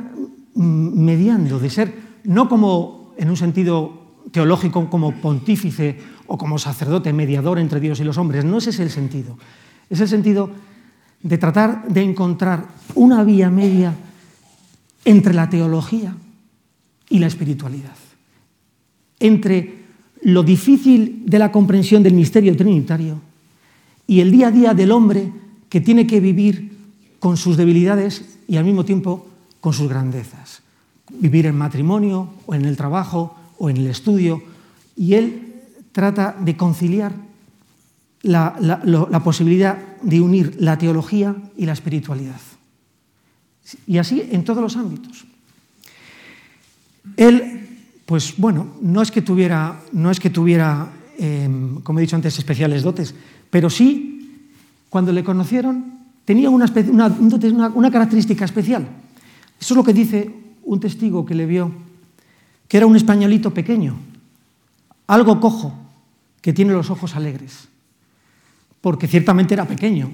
[0.54, 7.12] mm, mediando, de ser, no como en un sentido teológico, como pontífice o como sacerdote,
[7.14, 9.36] mediador entre Dios y los hombres, no ese es el sentido,
[9.90, 10.52] es el sentido
[11.24, 13.96] de tratar de encontrar una vía media
[15.04, 16.16] entre la teología
[17.10, 17.98] y la espiritualidad,
[19.20, 19.87] entre
[20.22, 23.22] lo difícil de la comprensión del misterio trinitario
[24.08, 25.32] y el día a día del hombre
[25.70, 26.72] que tiene que vivir
[27.20, 29.28] con sus debilidades y al mismo tiempo
[29.60, 30.62] con sus grandezas.
[31.12, 34.42] Vivir en matrimonio o en el trabajo o en el estudio.
[34.96, 35.54] Y él
[35.92, 37.14] trata de conciliar
[38.22, 42.40] la, posibilidad de unir la teología y la espiritualidad.
[43.86, 45.26] Y así en todos los ámbitos.
[47.16, 47.67] Él,
[48.08, 52.40] pues bueno, no es que tuviera, no es que tuviera em, como he dicho antes,
[52.40, 53.14] especiales dotes,
[53.50, 54.48] pero sí,
[54.90, 55.94] cuando le conocieron,
[56.24, 56.72] tenía una,
[57.76, 58.88] una, característica especial.
[59.60, 60.32] Eso es lo que dice
[60.64, 61.70] un testigo que le vio,
[62.70, 63.98] que era un españolito pequeño,
[65.08, 65.74] algo cojo,
[66.40, 67.68] que tiene los ojos alegres,
[68.80, 70.14] porque ciertamente era pequeño.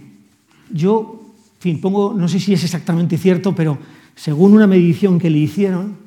[0.71, 1.21] Yo,
[1.58, 3.77] en fin, pongo, no sé si es exactamente cierto, pero
[4.15, 6.02] según una medición que le hicieron,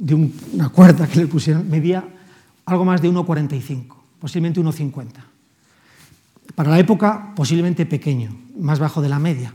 [0.00, 2.02] de una cuerda que le pusieron, medía
[2.64, 3.84] algo más de 1,45,
[4.18, 5.06] posiblemente 1,50.
[6.54, 9.52] Para la época, posiblemente pequeño, más bajo de la media.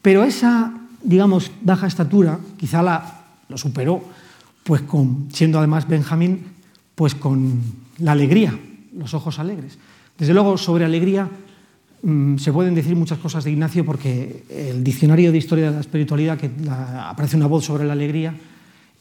[0.00, 4.02] Pero esa, digamos, baja estatura, quizá la, lo superó,
[4.62, 6.46] pues con, siendo además Benjamín,
[6.94, 7.60] pues con
[7.98, 8.56] la alegría,
[8.96, 9.76] los ojos alegres.
[10.16, 11.28] Desde luego, sobre alegría
[12.02, 15.80] mm, se pueden decir muchas cosas de Ignacio porque el diccionario de historia de la
[15.80, 18.34] espiritualidad, que aparece una voz sobre la alegría,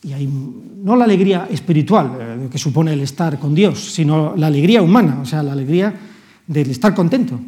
[0.03, 4.47] y hay no la alegría espiritual, eh, que supone el estar con Dios, sino la
[4.47, 5.93] alegría humana, o sea, la alegría
[6.45, 7.39] del estar contento,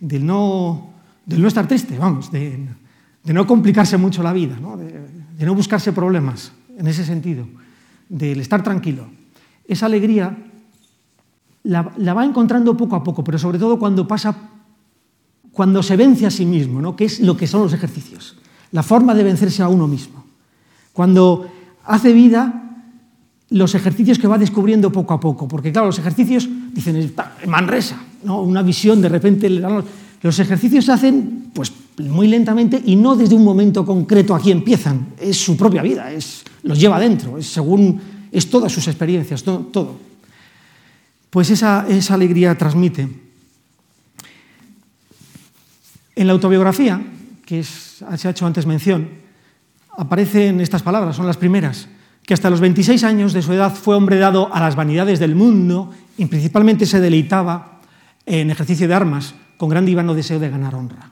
[0.00, 0.90] del no,
[1.24, 2.58] del no estar triste, vamos, de,
[3.24, 7.46] no complicarse mucho la vida, De, no buscarse problemas en ese sentido,
[8.08, 9.06] del estar tranquilo.
[9.66, 10.36] Esa alegría
[11.64, 14.34] la, la, va encontrando poco a poco, pero sobre todo cuando pasa,
[15.50, 16.96] cuando se vence a sí mismo, ¿no?
[16.96, 18.36] que es lo que son los ejercicios,
[18.70, 20.24] la forma de vencerse a uno mismo.
[20.92, 21.48] Cuando
[21.84, 22.62] hace vida
[23.52, 28.00] los ejercicios que va descubriendo poco a poco, porque claro, los ejercicios, dicen, en Manresa,
[28.24, 28.40] ¿no?
[28.42, 33.44] una visión, de repente los ejercicios se hacen pues, muy lentamente y no desde un
[33.44, 38.48] momento concreto aquí empiezan, es su propia vida, es, los lleva adentro, es, según, es
[38.48, 39.98] todas sus experiencias, todo.
[41.28, 43.08] Pues esa, esa alegría transmite.
[46.14, 47.02] En la autobiografía,
[47.44, 49.21] que se ha hecho antes mención,
[49.96, 51.88] aparecen estas palabras, son las primeras,
[52.24, 55.34] que hasta los 26 años de su edad fue hombre dado a las vanidades del
[55.34, 57.80] mundo y principalmente se deleitaba
[58.26, 61.10] en ejercicio de armas, con gran y vano deseo de ganar honra.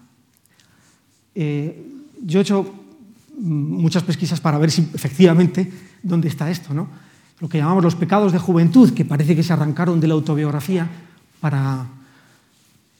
[1.34, 1.86] Eh,
[2.22, 2.74] yo he hecho
[3.38, 5.70] muchas pesquisas para ver si efectivamente
[6.02, 6.88] dónde está esto, ¿no?
[7.40, 10.88] lo que llamamos los pecados de juventud, que parece que se arrancaron de la autobiografía
[11.40, 11.86] para,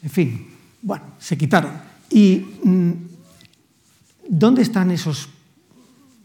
[0.03, 0.49] en fin,
[0.81, 1.73] bueno, se quitaron.
[2.11, 2.91] ¿Y mm,
[4.29, 5.29] dónde están esos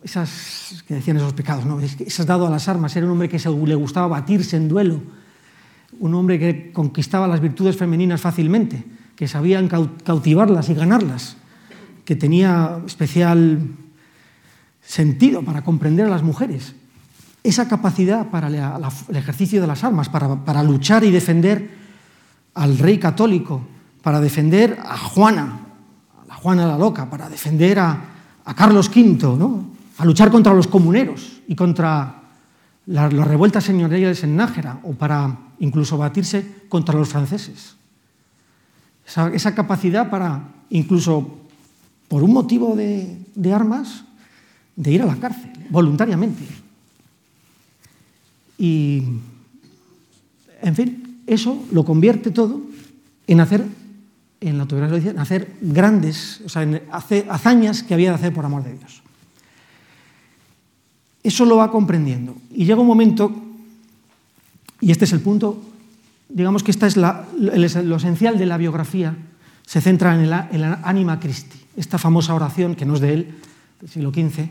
[0.05, 1.79] esas que decían esos pecados, ¿no?
[1.79, 4.55] Es que se has dado a las armas, era un hombre que le gustaba batirse
[4.55, 5.01] en duelo,
[5.99, 9.67] un hombre que conquistaba las virtudes femeninas fácilmente, que sabía
[10.03, 11.37] cautivarlas y ganarlas,
[12.05, 13.67] que tenía especial
[14.81, 16.75] sentido para comprender a las mujeres.
[17.43, 21.67] Esa capacidad para el ejercicio de las armas, para, para luchar y defender
[22.53, 23.65] al rey católico,
[24.03, 25.61] para defender a Juana,
[26.21, 28.01] a la Juana la loca, para defender a,
[28.45, 29.74] a Carlos V, ¿no?
[29.97, 32.21] A luchar contra los comuneros y contra
[32.85, 37.75] las, revueltas señoriales en Nájera o para incluso batirse contra los franceses.
[39.05, 41.39] Esa, capacidad para, incluso
[42.07, 44.03] por un motivo de, armas,
[44.75, 46.43] de ir a la cárcel, voluntariamente.
[48.57, 49.03] Y,
[50.61, 52.61] en fin, eso lo convierte todo
[53.27, 53.65] en hacer,
[54.41, 58.45] en la autoridad en hacer grandes, o sea, en hazañas que había de hacer por
[58.45, 59.04] amor de Dios.
[61.25, 62.37] Eso lo va comprendiendo.
[62.53, 63.33] Y llega un momento,
[64.79, 65.59] y este es el punto,
[66.29, 69.17] digamos que esta es lo esencial de la biografía,
[69.65, 73.35] se centra en el, Anima Christi, esta famosa oración, que no es de él,
[73.81, 74.49] del siglo XV,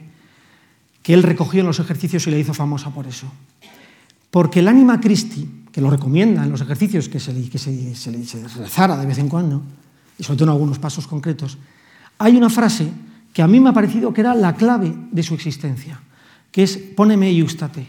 [1.01, 3.29] que él recogió en los ejercicios y le hizo famosa por eso.
[4.33, 8.49] Porque el Anima Christi, que lo recomienda en los ejercicios que se, que se, se,
[8.59, 9.63] rezara de vez en cuando,
[10.19, 11.57] y sobre todo en algunos pasos concretos,
[12.19, 12.89] hay una frase
[13.33, 16.01] que a mí me ha parecido que era la clave de su existencia
[16.55, 17.85] que es póneme y ústate,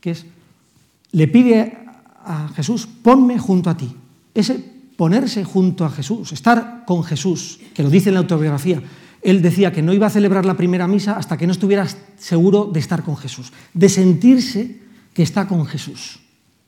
[0.00, 0.24] que es,
[1.10, 1.76] le pide
[2.24, 3.90] a Jesús, ponme junto a ti.
[4.32, 4.54] Ese
[4.96, 8.80] ponerse junto a Jesús, estar con Jesús, que lo dice en la autobiografía,
[9.20, 11.84] él decía que no iba a celebrar la primera misa hasta que no estuviera
[12.16, 14.78] seguro de estar con Jesús, de sentirse
[15.12, 16.20] que está con Jesús.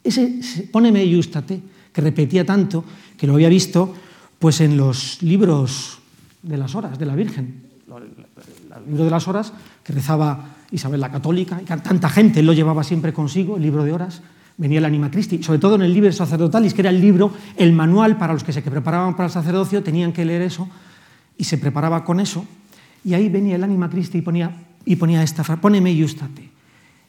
[0.03, 2.85] Ese póneme y ústate, que repetía tanto,
[3.17, 3.95] que lo había visto
[4.41, 6.01] pues en los libros
[6.43, 9.53] de las horas de la Virgen, el libro de las horas
[9.85, 13.93] que rezaba Isabel la Católica, y tanta gente lo llevaba siempre consigo, el libro de
[13.93, 14.23] horas,
[14.57, 17.73] venía el Anima Christi, sobre todo en el Liber Sacerdotalis, que era el libro, el
[17.73, 20.69] manual para los que se preparaban para el sacerdocio, tenían que leer eso
[21.39, 22.45] y se preparaba con eso.
[23.05, 24.51] Y ahí venía el Anima Christi y ponía,
[24.85, 26.51] y ponía esta frase, poneme yustate.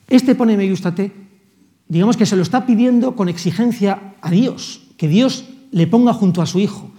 [0.08, 1.12] Este poneme yustate,
[1.88, 6.42] digamos que se lo está pidiendo con exigencia a Dios, que Dios le ponga junto
[6.42, 6.92] a su hijo.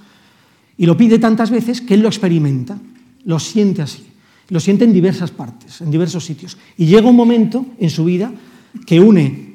[0.76, 2.78] Y lo pide tantas veces que él lo experimenta,
[3.24, 4.15] lo siente así.
[4.48, 6.56] Lo siente en diversas partes, en diversos sitios.
[6.76, 8.32] Y llega un momento en su vida
[8.86, 9.46] que une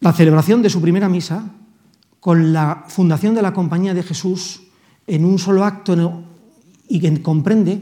[0.00, 1.52] la celebración de su primera misa
[2.20, 4.62] con la fundación de la Compañía de Jesús
[5.06, 6.24] en un solo acto
[6.88, 7.80] y que comprende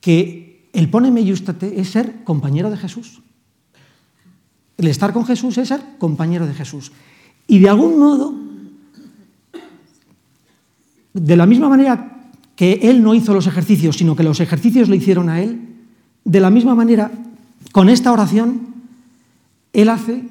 [0.00, 3.20] que el poneme yustate es ser compañero de Jesús.
[4.76, 6.92] El estar con Jesús es ser compañero de Jesús.
[7.46, 8.34] Y de algún modo,
[11.12, 12.13] de la misma manera
[12.56, 15.60] que él no hizo los ejercicios, sino que los ejercicios le hicieron a él,
[16.24, 17.10] de la misma manera,
[17.72, 18.74] con esta oración,
[19.72, 20.22] él hace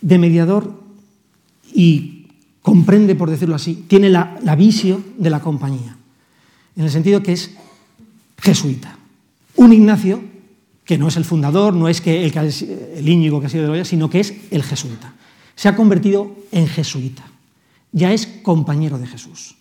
[0.00, 0.82] de mediador
[1.72, 2.26] y
[2.62, 5.96] comprende, por decirlo así, tiene la, visión de la compañía,
[6.76, 7.52] en el sentido que es
[8.38, 8.98] jesuita.
[9.56, 10.20] Un Ignacio,
[10.84, 13.68] que no es el fundador, no es que el, el Íñigo que ha sido de
[13.68, 15.14] Loya, sino que es el jesuita.
[15.54, 17.24] Se ha convertido en jesuita.
[17.92, 19.56] Ya es compañero de Jesús.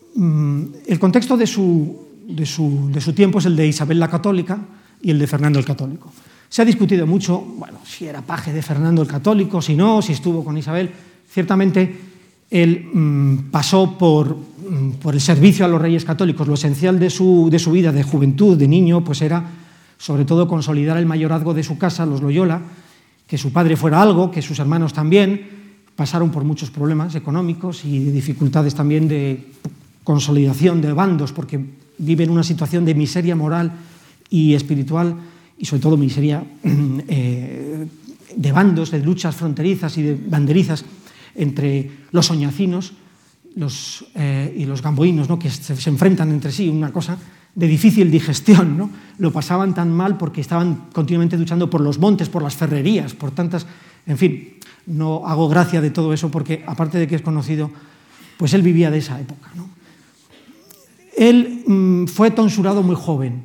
[0.00, 4.08] Mm, el contexto de su, de, su, de su, tiempo es el de Isabel la
[4.08, 4.58] Católica
[5.00, 6.12] y el de Fernando el Católico.
[6.48, 10.12] Se ha discutido mucho, bueno, si era paje de Fernando el Católico, si no, si
[10.12, 10.90] estuvo con Isabel.
[11.30, 11.98] Ciertamente
[12.50, 16.46] él mmm, pasó por, mmm, por, el servicio a los reyes católicos.
[16.46, 19.42] Lo esencial de su, de su, vida, de juventud, de niño, pues era
[19.96, 22.60] sobre todo consolidar el mayorazgo de su casa, los Loyola,
[23.26, 25.62] que su padre fuera algo, que sus hermanos también.
[25.96, 29.48] Pasaron por muchos problemas económicos y de dificultades también de
[30.04, 31.60] consolidación de bandos, porque
[31.98, 33.72] viven una situación de miseria moral
[34.30, 35.16] y espiritual,
[35.58, 37.86] y sobre todo miseria eh,
[38.34, 40.84] de bandos, de luchas fronterizas y de banderizas
[41.34, 42.94] entre los soñacinos
[44.14, 45.38] eh, y los gamboínos, ¿no?
[45.38, 47.18] que se, se, enfrentan entre sí, una cosa
[47.54, 48.76] de difícil digestión.
[48.76, 48.90] ¿no?
[49.18, 53.30] Lo pasaban tan mal porque estaban continuamente luchando por los montes, por las ferrerías, por
[53.30, 53.66] tantas...
[54.06, 54.54] En fin,
[54.86, 57.70] no hago gracia de todo eso porque, aparte de que es conocido,
[58.36, 59.50] pues él vivía de esa época.
[59.54, 59.68] ¿no?
[61.16, 63.42] Él mmm, fue tonsurado muy joven,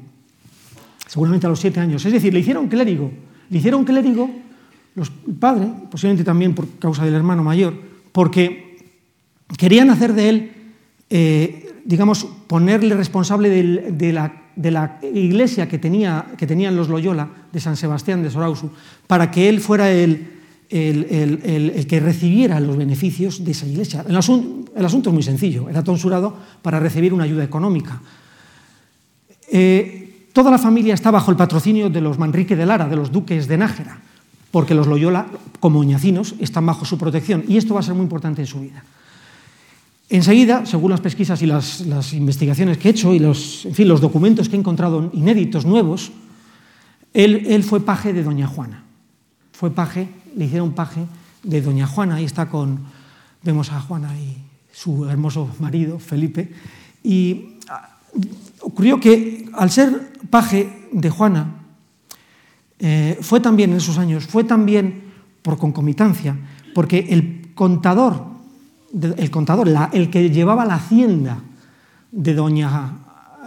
[1.08, 2.06] seguramente a los siete años.
[2.06, 3.12] Es decir, le hicieron clérigo.
[3.50, 4.30] Le hicieron clérigo
[4.96, 7.76] los padres, posiblemente también por causa del hermano mayor,
[8.12, 8.78] porque
[9.58, 10.52] querían hacer de él,
[11.10, 16.90] eh, digamos, ponerle responsable del, de, la, de, la, iglesia que, tenía, que tenían los
[16.90, 18.72] Loyola de San Sebastián de Sorausu,
[19.06, 20.37] para que él fuera el,
[20.70, 24.06] el, que recibiera los beneficios de esa iglesia.
[24.08, 28.02] El asunto, el asunto es muy sencillo, era tonsurado para recibir una ayuda económica.
[29.50, 33.12] Eh, toda la familia está bajo el patrocinio de los Manrique de Lara, de los
[33.12, 34.00] duques de Nájera,
[34.52, 35.28] porque los Loyola,
[35.60, 38.60] como ñacinos, están bajo su protección, y esto va a ser muy importante en su
[38.60, 38.84] vida.
[40.10, 44.60] Enseguida, según las pesquisas y las, investigaciones que he hecho y los documentos que he
[44.60, 46.12] encontrado inéditos, nuevos,
[47.14, 48.84] él, él fue paje de Doña Juana.
[49.52, 51.06] Fue paje le hicieron paje
[51.44, 52.86] de doña Juana, ahí está con,
[53.44, 54.38] vemos a Juana y
[54.72, 56.54] su hermoso marido, Felipe,
[57.04, 57.98] y ah,
[58.62, 61.56] ocurrió que al ser paje de Juana,
[62.80, 65.04] eh, fue también en esos años, fue también
[65.42, 66.38] por concomitancia,
[66.76, 68.24] porque el contador,
[68.94, 71.40] el contador, el que llevaba la hacienda
[72.12, 72.92] de doña,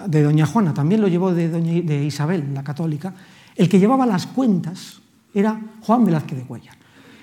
[0.09, 3.15] de doña Juana, también lo llevó de, doña, de Isabel, la católica,
[3.55, 5.01] el que llevaba las cuentas
[5.35, 6.77] era Juan Velázquez de Cuellar.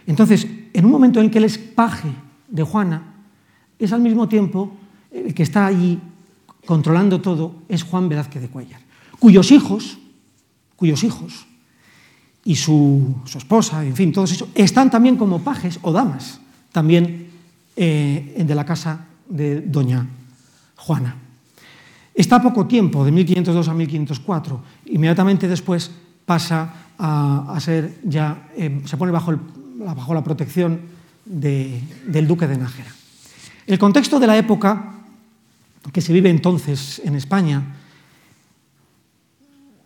[0.05, 2.09] Entonces, en un momento en que él es paje
[2.47, 3.03] de Juana,
[3.77, 4.71] es al mismo tiempo
[5.11, 5.99] el que está allí
[6.65, 8.81] controlando todo, es Juan Velázquez de Cuellar,
[9.19, 9.97] cuyos hijos,
[10.75, 11.47] cuyos hijos
[12.43, 16.39] y su, su esposa, en fin, todos ellos, están también como pajes o damas,
[16.71, 17.27] también
[17.75, 20.07] eh, de la casa de doña
[20.75, 21.15] Juana.
[22.13, 25.91] Está poco tiempo, de 1502 a 1504, inmediatamente después
[26.27, 29.39] pasa a, a ser ya, eh, se pone bajo el
[29.77, 30.81] bajo la protección
[31.25, 32.91] de, del duque de Nájera.
[33.65, 34.93] El contexto de la época
[35.91, 37.63] que se vive entonces en España,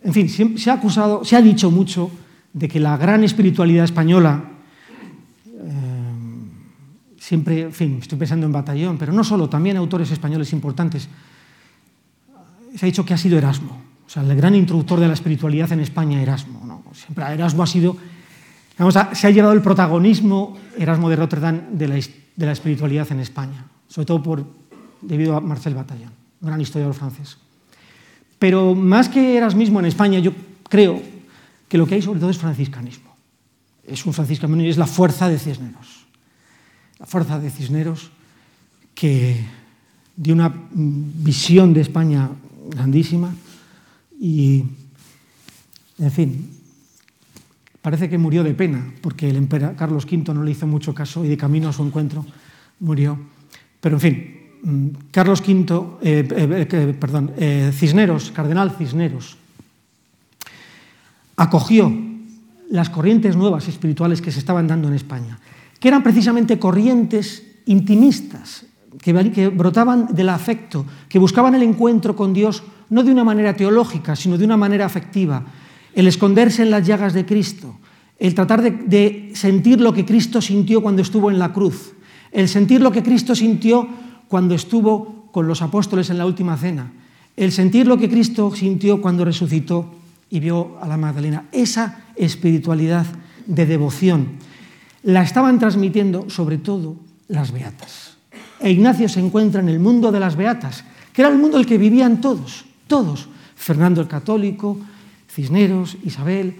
[0.02, 2.10] en fin, se ha acusado, se ha dicho mucho
[2.52, 4.44] de que la gran espiritualidad española,
[5.46, 5.60] eh,
[7.18, 11.08] siempre, en fin, estoy pensando en Batallón, pero no solo, también autores españoles importantes,
[12.74, 13.80] se ha dicho que ha sido Erasmo,
[14.12, 16.62] sea, el gran introductor de la espiritualidad en España, Erasmo.
[16.66, 16.82] ¿no?
[16.92, 17.96] Siempre Erasmo ha sido
[18.78, 23.20] a, se ha llevado el protagonismo Erasmo de Rotterdam de la, de la espiritualidad en
[23.20, 24.44] España, sobre todo por,
[25.00, 27.38] debido a Marcel Bataillon, un gran historiador francés.
[28.38, 30.32] Pero más que Erasmismo en España, yo
[30.68, 31.00] creo
[31.68, 33.16] que lo que hay sobre todo es franciscanismo.
[33.86, 36.06] Es un franciscanismo y es la fuerza de Cisneros.
[36.98, 38.10] La fuerza de Cisneros
[38.94, 39.42] que
[40.16, 42.28] dio una visión de España
[42.68, 43.34] grandísima
[44.22, 44.62] y,
[45.98, 46.48] en fin,
[47.82, 51.24] parece que murió de pena, porque el emperador Carlos V no le hizo mucho caso
[51.24, 52.24] y de camino a su encuentro
[52.78, 53.18] murió.
[53.80, 57.32] Pero, en fin, mm, Carlos V, eh, eh, eh, perdón,
[57.72, 59.36] Cisneros, Cardenal Cisneros,
[61.34, 61.92] acogió
[62.70, 65.40] las corrientes nuevas espirituales que se estaban dando en España,
[65.80, 68.66] que eran precisamente corrientes intimistas,
[69.02, 74.14] que, brotaban del afecto, que buscaban el encuentro con Dios no de una manera teológica,
[74.16, 75.44] sino de una manera afectiva,
[75.94, 77.76] el esconderse en las llagas de Cristo,
[78.18, 81.92] el tratar de, de sentir lo que Cristo sintió cuando estuvo en la cruz,
[82.30, 83.88] el sentir lo que Cristo sintió
[84.28, 86.92] cuando estuvo con los apóstoles en la última cena,
[87.36, 89.94] el sentir lo que Cristo sintió cuando resucitó
[90.30, 91.46] y vio a la Magdalena.
[91.50, 93.06] Esa espiritualidad
[93.46, 94.38] de devoción
[95.02, 96.96] la estaban transmitiendo sobre todo
[97.28, 98.11] las beatas.
[98.62, 101.62] E Ignacio se encuentra en el mundo de las beatas, que era el mundo en
[101.62, 103.28] el que vivían todos, todos.
[103.56, 104.78] Fernando el Católico,
[105.28, 106.54] Cisneros, Isabel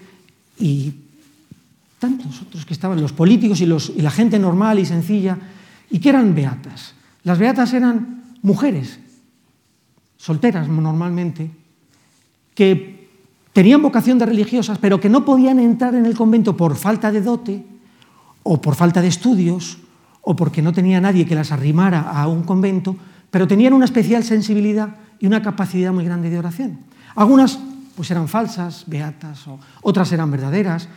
[0.59, 0.93] y
[1.99, 5.39] tantos otros que estaban, los políticos y, y la gente normal y sencilla,
[5.91, 6.95] y que eran beatas.
[7.23, 8.99] Las beatas eran mujeres,
[10.17, 11.51] solteras normalmente,
[12.55, 13.09] que
[13.53, 17.21] tenían vocación de religiosas, pero que no podían entrar en el convento por falta de
[17.21, 17.63] dote
[18.43, 19.79] o por falta de estudios
[20.23, 22.97] o porque no tenía nadie que las arrimara a un convento,
[23.31, 26.79] pero tenían una especial sensibilidad y una capacidad muy grande de oración.
[27.15, 27.59] Algunas
[27.95, 30.89] pues eran falsas, beatas, o otras eran verdaderas.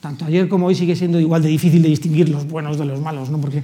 [0.00, 3.00] Tanto ayer como hoy sigue siendo igual de difícil de distinguir los buenos de los
[3.00, 3.40] malos, ¿no?
[3.40, 3.62] porque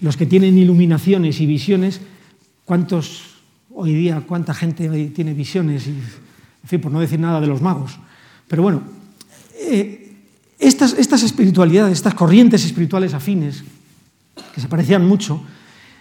[0.00, 2.00] los que tienen iluminaciones y visiones,
[2.64, 3.36] ¿cuántos
[3.74, 5.86] hoy día, cuánta gente tiene visiones
[6.66, 7.96] en fin, por no decir nada de los magos.
[8.48, 8.82] Pero bueno,
[9.54, 10.05] eh,
[10.58, 13.64] estas, espiritualidades, estas corrientes espirituales afines,
[14.54, 15.42] que se parecían mucho,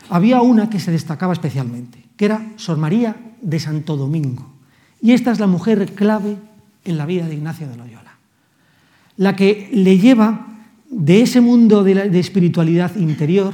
[0.10, 4.54] había una que se destacaba especialmente, que era Sor María de Santo Domingo.
[5.02, 6.38] Y esta es la mujer clave
[6.86, 8.18] en la vida de Ignacio de Loyola,
[9.18, 10.48] la que le lleva
[10.90, 13.54] de ese mundo de espiritualidad interior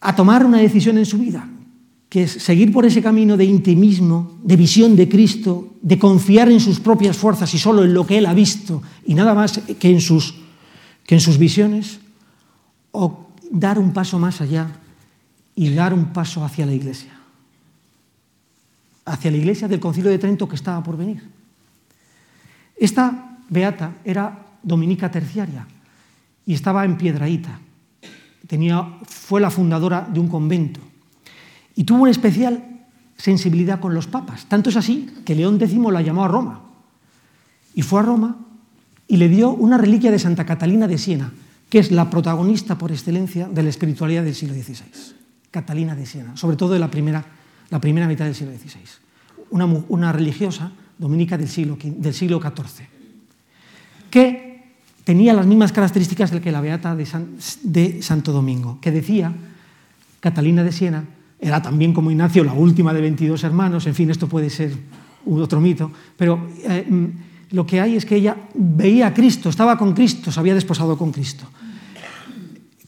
[0.00, 1.48] a tomar una decisión en su vida,
[2.08, 6.60] que es seguir por ese camino de intimismo, de visión de Cristo, de confiar en
[6.60, 9.90] sus propias fuerzas y solo en lo que Él ha visto y nada más que
[9.90, 10.34] en sus,
[11.04, 12.00] que en sus visiones,
[12.92, 14.68] o dar un paso más allá
[15.54, 17.12] y dar un paso hacia la iglesia,
[19.04, 21.22] hacia la iglesia del concilio de Trento que estaba por venir.
[22.74, 25.66] Esta beata era dominica terciaria
[26.46, 27.60] y estaba en Piedraíta.
[29.06, 30.87] Fue la fundadora de un convento
[31.78, 32.64] y tuvo una especial
[33.16, 34.46] sensibilidad con los papas.
[34.46, 36.60] Tanto es así que León X la llamó a Roma.
[37.72, 38.36] Y fue a Roma
[39.06, 41.32] y le dio una reliquia de Santa Catalina de Siena,
[41.70, 45.14] que es la protagonista por excelencia de la espiritualidad del siglo XVI.
[45.52, 47.24] Catalina de Siena, sobre todo de la primera,
[47.70, 49.86] la primera mitad del siglo XVI.
[49.88, 52.88] Una, religiosa dominica del siglo, del siglo XIV,
[54.10, 54.72] que
[55.04, 59.32] tenía las mismas características que la Beata de Santo Domingo, que decía,
[60.18, 61.04] Catalina de Siena,
[61.40, 64.72] era también como Ignacio la última de 22 hermanos, en fin, esto puede ser
[65.26, 67.06] otro mito, pero eh, mm,
[67.50, 70.96] lo que hay es que ella veía a Cristo, estaba con Cristo, se había desposado
[70.98, 71.46] con Cristo.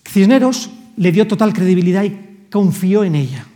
[0.07, 3.47] Cisneros le dio total credibilidad y confió en ella.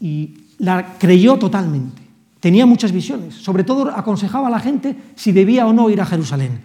[0.00, 2.02] Y la creyó totalmente.
[2.40, 3.34] Tenía muchas visiones.
[3.34, 6.60] Sobre todo aconsejaba a la gente si debía o no ir a Jerusalén.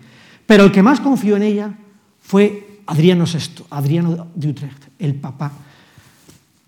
[0.46, 1.74] Pero el que más confió en ella
[2.22, 5.52] fue Adriano VI, Adriano de Utrecht, el papá,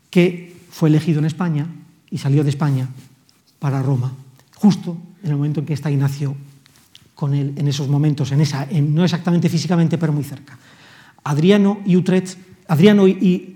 [0.10, 1.68] que fue elegido en España
[2.10, 2.88] y salió de España
[3.60, 4.14] para Roma,
[4.56, 6.36] justo en el momento en que está Ignacio
[7.16, 10.58] con él, en esos momentos, en esa, no exactamente físicamente, pero muy cerca.
[11.24, 13.56] Adriano y Utrecht, Adriano y,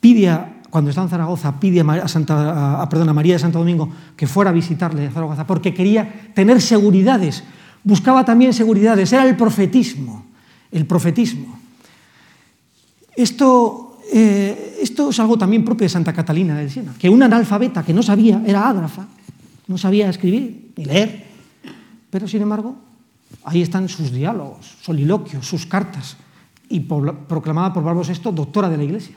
[0.00, 4.50] Pidia, cuando está en Zaragoza, pide a, Santa, a María de Santo Domingo que fuera
[4.50, 7.42] a visitarle a Zaragoza porque quería tener seguridades,
[7.84, 10.24] buscaba también seguridades, era el profetismo,
[10.70, 11.58] el profetismo.
[13.16, 17.84] Esto eh, esto es algo también propio de Santa Catalina de Siena, que una analfabeta
[17.84, 19.06] que no sabía, era ágrafa,
[19.68, 21.26] no sabía escribir ni leer,
[22.10, 22.76] pero sin embargo,
[23.44, 26.16] ahí están sus diálogos, soliloquios, sus cartas,
[26.68, 29.16] y proclamada por Barbo VI doctora de la Iglesia,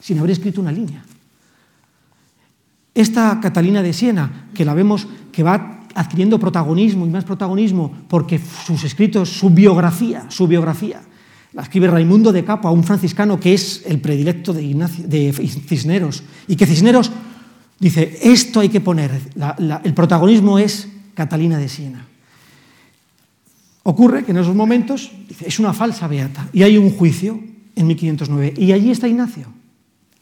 [0.00, 1.04] sin haber escrito una línea.
[2.94, 8.38] Esta Catalina de Siena, que la vemos que va adquiriendo protagonismo y más protagonismo porque
[8.38, 11.02] sus escritos, su biografía, su biografía,
[11.56, 14.62] la escribe Raimundo de Capa, un franciscano que es el predilecto de,
[15.08, 17.10] de Cisneros, y que Cisneros
[17.80, 19.10] dice, esto hay que poner,
[19.82, 22.06] el protagonismo es Catalina de Siena.
[23.84, 27.40] Ocurre que en esos momentos dice, es una falsa beata y hay un juicio
[27.74, 29.46] en 1509 y allí está Ignacio,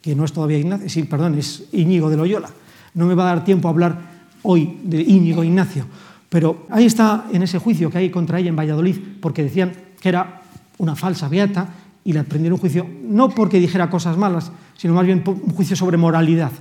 [0.01, 2.49] que no es todavía Ignacio, sí, perdón, es Íñigo de Loyola.
[2.93, 3.99] No me va a dar tiempo a hablar
[4.43, 5.85] hoy de Íñigo Ignacio,
[6.29, 10.07] pero ahí está en ese juicio que hay contra ella en Valladolid, porque decían que
[10.07, 10.43] era
[10.77, 11.69] una falsa beata
[12.03, 15.75] y le prendieron un juicio, no porque dijera cosas malas, sino más bien un juicio
[15.75, 16.51] sobre moralidad,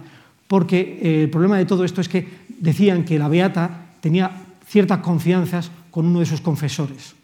[0.49, 4.31] porque eh, el problema de todo esto es que decían que la beata tenía
[4.67, 7.15] ciertas confianzas con uno de sus confesores.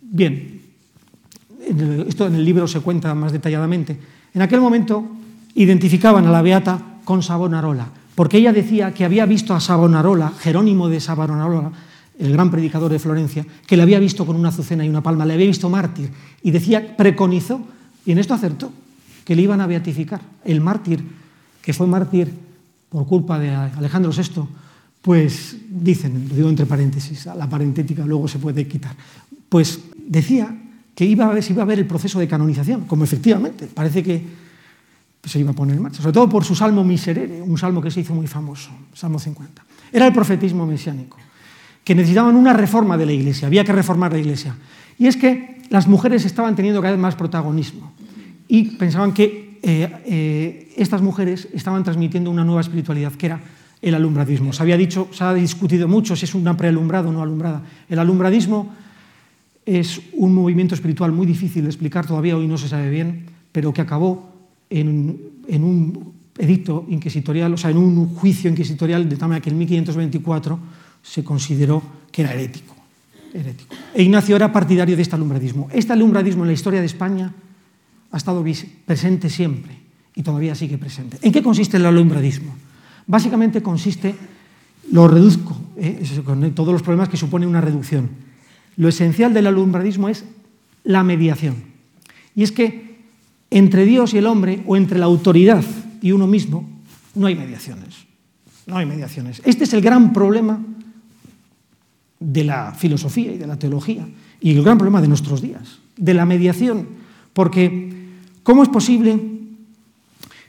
[0.00, 0.62] Bien,
[2.08, 3.98] esto en el libro se cuenta más detalladamente.
[4.32, 5.04] En aquel momento
[5.54, 10.88] identificaban a la beata con Savonarola, porque ella decía que había visto a Savonarola, Jerónimo
[10.88, 11.72] de Savonarola,
[12.18, 15.26] el gran predicador de Florencia, que le había visto con una azucena y una palma,
[15.26, 16.10] le había visto mártir,
[16.42, 17.60] y decía, preconizó,
[18.04, 18.72] y en esto acertó,
[19.24, 20.20] que le iban a beatificar.
[20.44, 21.04] El mártir,
[21.60, 22.32] que fue mártir
[22.88, 24.42] por culpa de Alejandro VI,
[25.02, 28.96] pues dicen, lo digo entre paréntesis, la parentética luego se puede quitar,
[29.48, 30.56] pues decía
[30.94, 34.02] que iba a ver, se iba a ver el proceso de canonización, como efectivamente parece
[34.02, 34.24] que
[35.22, 37.90] se iba a poner en marcha, sobre todo por su salmo miserere, un salmo que
[37.90, 39.64] se hizo muy famoso, Salmo 50.
[39.92, 41.18] Era el profetismo mesiánico
[41.86, 44.56] que necesitaban una reforma de la Iglesia, había que reformar la Iglesia.
[44.98, 47.92] Y es que las mujeres estaban teniendo cada vez más protagonismo
[48.48, 53.40] y pensaban que eh, eh, estas mujeres estaban transmitiendo una nueva espiritualidad, que era
[53.80, 54.52] el alumbradismo.
[54.52, 57.62] Se había dicho, se ha discutido mucho si es una prealumbrado o no alumbrada.
[57.88, 58.74] El alumbradismo
[59.64, 63.72] es un movimiento espiritual muy difícil de explicar, todavía hoy no se sabe bien, pero
[63.72, 64.28] que acabó
[64.70, 69.58] en, en un edicto inquisitorial, o sea, en un juicio inquisitorial de manera que en
[69.58, 70.58] 1524
[71.06, 72.74] se consideró que era herético.
[73.32, 73.74] herético.
[73.94, 75.68] E Ignacio era partidario de este alumbradismo.
[75.72, 77.32] Este alumbradismo en la historia de España
[78.10, 78.44] ha estado
[78.84, 79.78] presente siempre
[80.14, 81.18] y todavía sigue presente.
[81.22, 82.54] ¿En qué consiste el alumbradismo?
[83.06, 84.14] Básicamente consiste,
[84.90, 86.02] lo reduzco, ¿eh?
[86.24, 88.10] con todos los problemas que supone una reducción.
[88.76, 90.24] Lo esencial del alumbradismo es
[90.82, 91.56] la mediación.
[92.34, 92.96] Y es que
[93.50, 95.64] entre Dios y el hombre, o entre la autoridad
[96.02, 96.68] y uno mismo,
[97.14, 98.06] no hay mediaciones.
[98.66, 99.40] No hay mediaciones.
[99.44, 100.60] Este es el gran problema
[102.18, 104.06] de la filosofía y de la teología
[104.40, 106.88] y el gran problema de nuestros días, de la mediación.
[107.32, 107.92] Porque,
[108.42, 109.20] ¿cómo es posible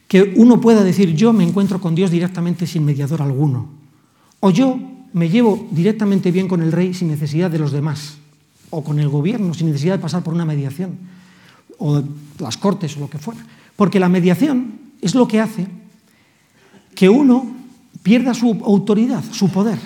[0.07, 3.69] que uno pueda decir yo me encuentro con Dios directamente sin mediador alguno?
[4.39, 4.79] O yo
[5.13, 8.17] me llevo directamente bien con el rey sin necesidad de los demás,
[8.69, 10.97] o con el gobierno sin necesidad de pasar por una mediación,
[11.79, 12.03] o
[12.39, 13.45] las cortes o lo que fuera.
[13.75, 15.67] Porque la mediación es lo que hace
[16.95, 17.45] que uno
[18.01, 19.77] pierda su autoridad, su poder.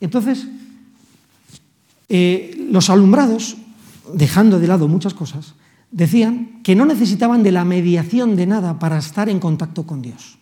[0.00, 0.46] Entonces,
[2.10, 3.56] eh, los alumbrados,
[4.12, 5.54] dejando de lado muchas cosas,
[5.92, 10.36] decían que no necesitaban de la mediación de nada para estar en contacto con Dios.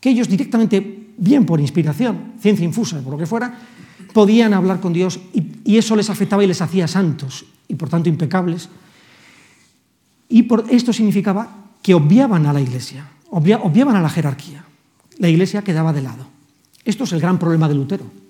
[0.00, 3.58] Que ellos directamente, bien por inspiración, ciencia infusa, por lo que fuera,
[4.14, 8.08] podían hablar con Dios y, eso les afectaba y les hacía santos y por tanto
[8.08, 8.70] impecables.
[10.30, 14.64] Y por esto significaba que obviaban a la iglesia, obviaban a la jerarquía.
[15.18, 16.26] La iglesia quedaba de lado.
[16.86, 18.21] Esto es el gran problema de Lutero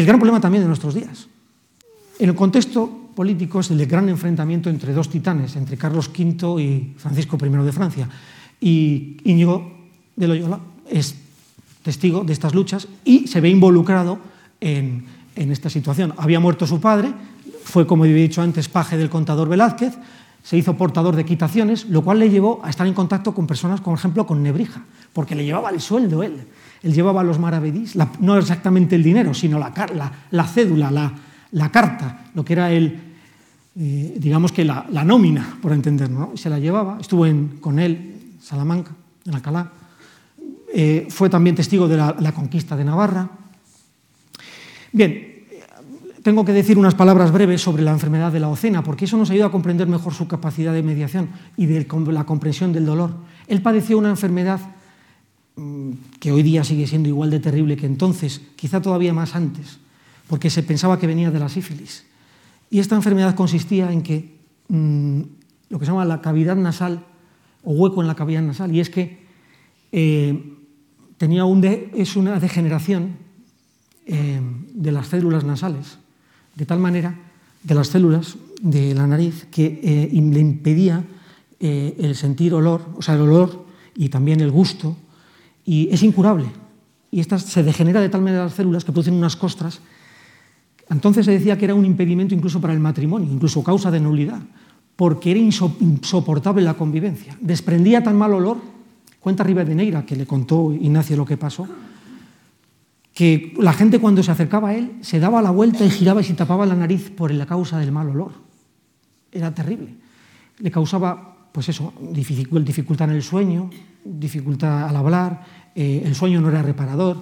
[0.00, 1.26] el gran problema también de nuestros días.
[2.18, 6.94] En el contexto político es el gran enfrentamiento entre dos titanes, entre Carlos V y
[6.96, 8.08] Francisco I de Francia.
[8.60, 9.72] Y Íñigo
[10.14, 11.14] de Loyola es
[11.82, 14.18] testigo de estas luchas y se ve involucrado
[14.60, 16.14] en, en esta situación.
[16.16, 17.12] Había muerto su padre,
[17.64, 19.94] fue, como he dicho antes, paje del contador Velázquez,
[20.42, 23.80] se hizo portador de quitaciones, lo cual le llevó a estar en contacto con personas,
[23.80, 24.82] por ejemplo, con Nebrija,
[25.12, 26.46] porque le llevaba el sueldo él.
[26.82, 29.72] Él llevaba los maravedís, no exactamente el dinero, sino la,
[30.30, 31.12] la cédula,
[31.50, 33.08] la, carta, lo que era el,
[33.80, 36.32] eh, digamos que la, nómina, por entenderlo.
[36.34, 37.24] Se la llevaba, estuvo
[37.60, 37.92] con él
[38.34, 38.90] en Salamanca,
[39.24, 39.70] en Alcalá.
[40.74, 43.30] Eh, fue también testigo de la, conquista de Navarra.
[44.92, 45.37] Bien,
[46.28, 49.30] tengo que decir unas palabras breves sobre la enfermedad de la ocena, porque eso nos
[49.30, 53.14] ayuda a comprender mejor su capacidad de mediación y de la comprensión del dolor.
[53.46, 54.60] Él padeció una enfermedad
[55.58, 59.78] Mm, que hoy día sigue siendo igual de terrible que entonces, quizá todavía más antes,
[60.28, 62.04] porque se pensaba que venía de la sífilis.
[62.70, 64.36] Y esta enfermedad consistía en que
[64.68, 65.20] mm,
[65.70, 67.04] lo que se llama la cavidad nasal
[67.64, 69.26] o hueco en la cavidad nasal, y es que
[69.90, 70.54] eh,
[71.16, 73.16] tenía un es una degeneración
[74.06, 74.40] eh,
[74.74, 75.97] de las células nasales,
[76.58, 77.14] de tal manera,
[77.62, 81.04] de las células de la nariz, que eh, le impedía
[81.60, 83.64] el sentir olor, o sea, el olor
[83.96, 84.96] y también el gusto
[85.68, 86.46] y es incurable.
[87.10, 89.80] Y esta se degenera de tal manera las células que producen unas costras.
[90.88, 94.40] Entonces se decía que era un impedimento incluso para el matrimonio, incluso causa de nulidad,
[94.96, 97.36] porque era insoportable la convivencia.
[97.40, 98.56] Desprendía tan mal olor,
[99.20, 101.68] cuenta Rivadeneira, que le contó Ignacio lo que pasó,
[103.18, 106.24] que la gente cuando se acercaba a él se daba la vuelta y giraba y
[106.24, 108.30] se tapaba la nariz por la causa del mal olor.
[109.32, 109.92] Era terrible.
[110.60, 113.70] Le causaba, pues eso, dificultad en el sueño,
[114.04, 115.44] dificultad al hablar,
[115.74, 117.20] eh, el sueño no era reparador.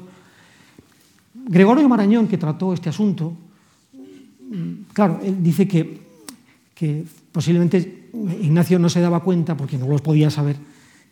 [1.32, 3.32] Gregorio Marañón, que trató este asunto,
[4.92, 5.99] claro, él dice que,
[6.74, 8.11] que posiblemente
[8.42, 10.57] Ignacio no se daba cuenta, porque no lo podía saber,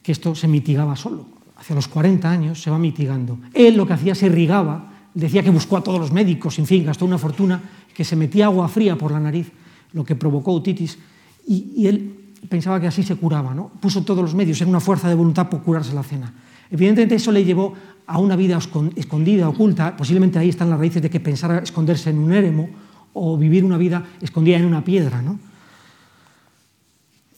[0.03, 1.27] que esto se mitigaba solo.
[1.57, 3.39] Hacia los 40 años se va mitigando.
[3.53, 6.85] Él lo que hacía se irrigaba, decía que buscó a todos los médicos, en fin,
[6.85, 7.61] gastó una fortuna,
[7.95, 9.53] que se metía agua fría por la nariz,
[9.93, 10.99] lo que provocó otitis,
[11.47, 13.69] y, él pensaba que así se curaba, ¿no?
[13.81, 16.33] Puso todos los medios, en una fuerza de voluntad por curarse la cena.
[16.71, 17.75] Evidentemente eso le llevó
[18.07, 18.59] a una vida
[18.97, 22.69] escondida, oculta, posiblemente ahí están las raíces de que pensara esconderse en un éremo
[23.13, 25.39] o vivir una vida escondida en una piedra, ¿no?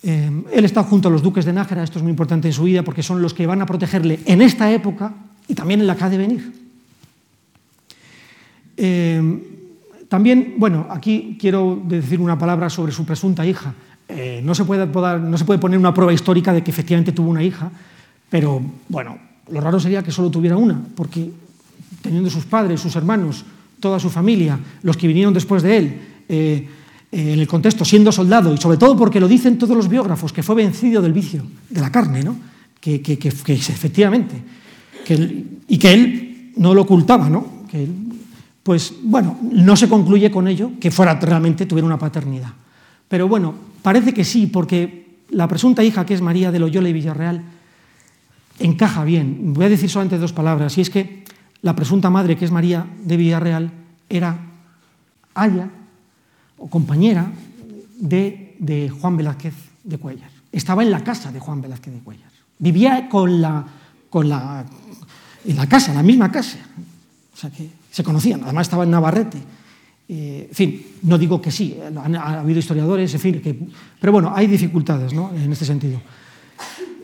[0.09, 2.63] Eh, él está junto a los duques de Nájera, esto es muy importante en su
[2.63, 5.13] vida porque son los que van a protegerle en esta época
[5.49, 6.53] y también en la que ha de venir.
[8.77, 9.43] Eh,
[10.09, 13.75] también, bueno, aquí quiero decir una palabra sobre su presunta hija.
[14.09, 17.29] Eh, no, se puede no se puede poner una prueba histórica de que efectivamente tuvo
[17.29, 17.73] una hija,
[18.31, 19.19] pero bueno,
[19.51, 21.33] lo raro sería que solo tuviera una, porque
[22.01, 23.45] teniendo sus padres, sus hermanos,
[23.81, 26.01] toda su familia, los que vinieron después de él,
[27.13, 30.43] en el contexto, siendo soldado, y sobre todo porque lo dicen todos los biógrafos, que
[30.43, 32.37] fue vencido del vicio, de la carne, ¿no?
[32.81, 34.43] que, que, que, que efectivamente,
[35.69, 37.63] y que él no lo ocultaba, ¿no?
[37.71, 37.87] que
[38.67, 42.51] pues bueno, no se concluye con ello que fuera realmente tuviera una paternidad.
[43.07, 46.93] Pero bueno, parece que sí, porque la presunta hija, que es María de Loyola y
[46.93, 47.45] Villarreal,
[48.59, 49.55] encaja bien.
[49.55, 51.23] Voy a decir solamente dos palabras, y es que
[51.63, 53.71] la presunta madre, que es María de Villarreal,
[54.09, 54.37] era
[55.35, 55.71] Aya,
[56.59, 57.31] o compañera
[57.99, 59.55] de, de, Juan Velázquez
[59.85, 60.31] de Cuellar.
[60.53, 62.31] Estaba en la casa de Juan Velázquez de Cuellar.
[62.59, 63.65] Vivía con la,
[64.09, 64.65] con la,
[65.45, 66.59] en la casa, la misma casa.
[67.35, 68.43] O sea que se conocían.
[68.45, 69.39] Además estaba en Navarrete.
[70.09, 73.59] Eh, en fin, no digo que sí, ha habido historiadores, en fin, que,
[74.01, 75.33] pero bueno, hay dificultades ¿no?
[75.35, 76.01] en este sentido.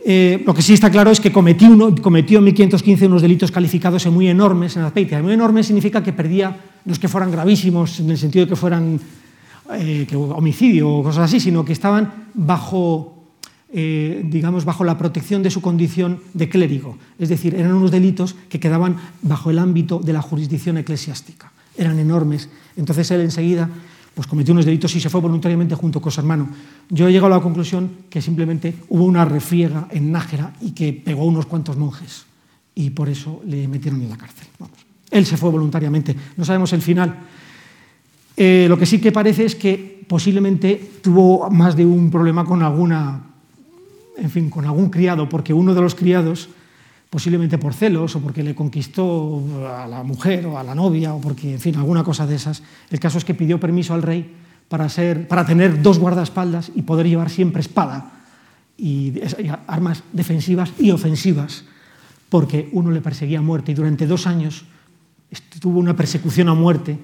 [0.04, 3.50] Eh, lo que sí está claro es que cometió, uno, cometió en 1515 unos delitos
[3.52, 5.22] calificados muy enormes en Azpeitia.
[5.22, 9.00] Muy enormes significa que perdía los que fueran gravísimos, en el sentido de que fueran
[9.74, 13.24] eh, que homicidio o cosas así, sino que estaban bajo,
[13.72, 16.98] eh, digamos, bajo la protección de su condición de clérigo.
[17.18, 21.52] Es decir, eran unos delitos que quedaban bajo el ámbito de la jurisdicción eclesiástica.
[21.76, 22.48] Eran enormes.
[22.76, 23.68] Entonces él enseguida
[24.14, 26.48] pues, cometió unos delitos y se fue voluntariamente junto con su hermano.
[26.90, 30.92] Yo he llegado a la conclusión que simplemente hubo una refriega en Nájera y que
[30.92, 32.26] pegó a unos cuantos monjes
[32.74, 34.48] y por eso le metieron en la cárcel.
[35.10, 36.16] Él se fue voluntariamente.
[36.36, 37.16] No sabemos el final
[38.44, 42.60] eh, lo que sí que parece es que posiblemente tuvo más de un problema con
[42.64, 43.22] alguna,
[44.16, 46.48] en fin, con algún criado, porque uno de los criados,
[47.08, 49.40] posiblemente por celos o porque le conquistó
[49.70, 52.64] a la mujer o a la novia o porque, en fin, alguna cosa de esas,
[52.90, 54.34] el caso es que pidió permiso al rey
[54.68, 58.10] para, ser, para tener dos guardaespaldas y poder llevar siempre espada
[58.76, 59.20] y
[59.68, 61.62] armas defensivas y ofensivas,
[62.28, 64.64] porque uno le perseguía a muerte y durante dos años
[65.60, 66.98] tuvo una persecución a muerte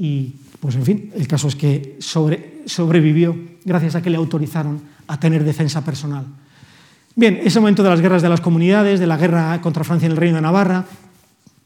[0.00, 3.36] y pues en fin, el caso es que sobre, sobrevivió
[3.66, 6.24] gracias a que le autorizaron a tener defensa personal.
[7.14, 10.12] Bien, ese momento de las guerras de las comunidades, de la guerra contra Francia en
[10.12, 10.86] el Reino de Navarra,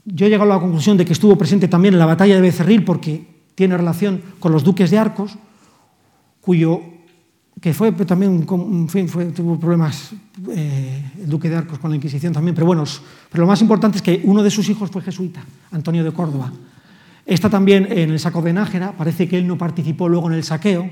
[0.05, 2.41] yo he llegado a la conclusión de que estuvo presente también en la batalla de
[2.41, 3.25] Becerril porque
[3.55, 5.37] tiene relación con los duques de Arcos,
[6.41, 6.83] cuyo
[7.61, 10.11] que fue también, tuvo problemas
[10.51, 12.83] eh, el duque de Arcos con la Inquisición también, pero bueno,
[13.31, 16.53] pero lo más importante es que uno de sus hijos fue jesuita, Antonio de Córdoba,
[17.27, 20.45] Está también en el saco de Nájera, parece que él no participó luego en el
[20.45, 20.91] saqueo.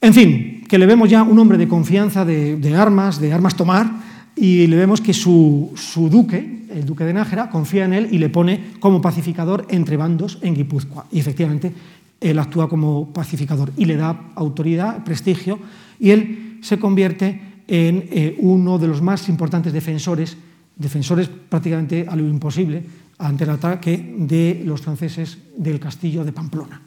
[0.00, 3.88] En fin, que le vemos ya un hombre de confianza de, armas, de armas tomar,
[4.34, 5.72] y le vemos que su,
[6.10, 10.38] duque, el duque de Nájera, confía en él y le pone como pacificador entre bandos
[10.42, 11.06] en Guipúzcoa.
[11.12, 11.72] Y efectivamente,
[12.20, 15.58] él actúa como pacificador y le da autoridad, prestigio,
[15.98, 20.36] y él se convierte en eh, uno de los más importantes defensores,
[20.76, 22.82] defensores prácticamente a lo imposible,
[23.22, 26.82] ante el ataque de los franceses del castillo de Pamplona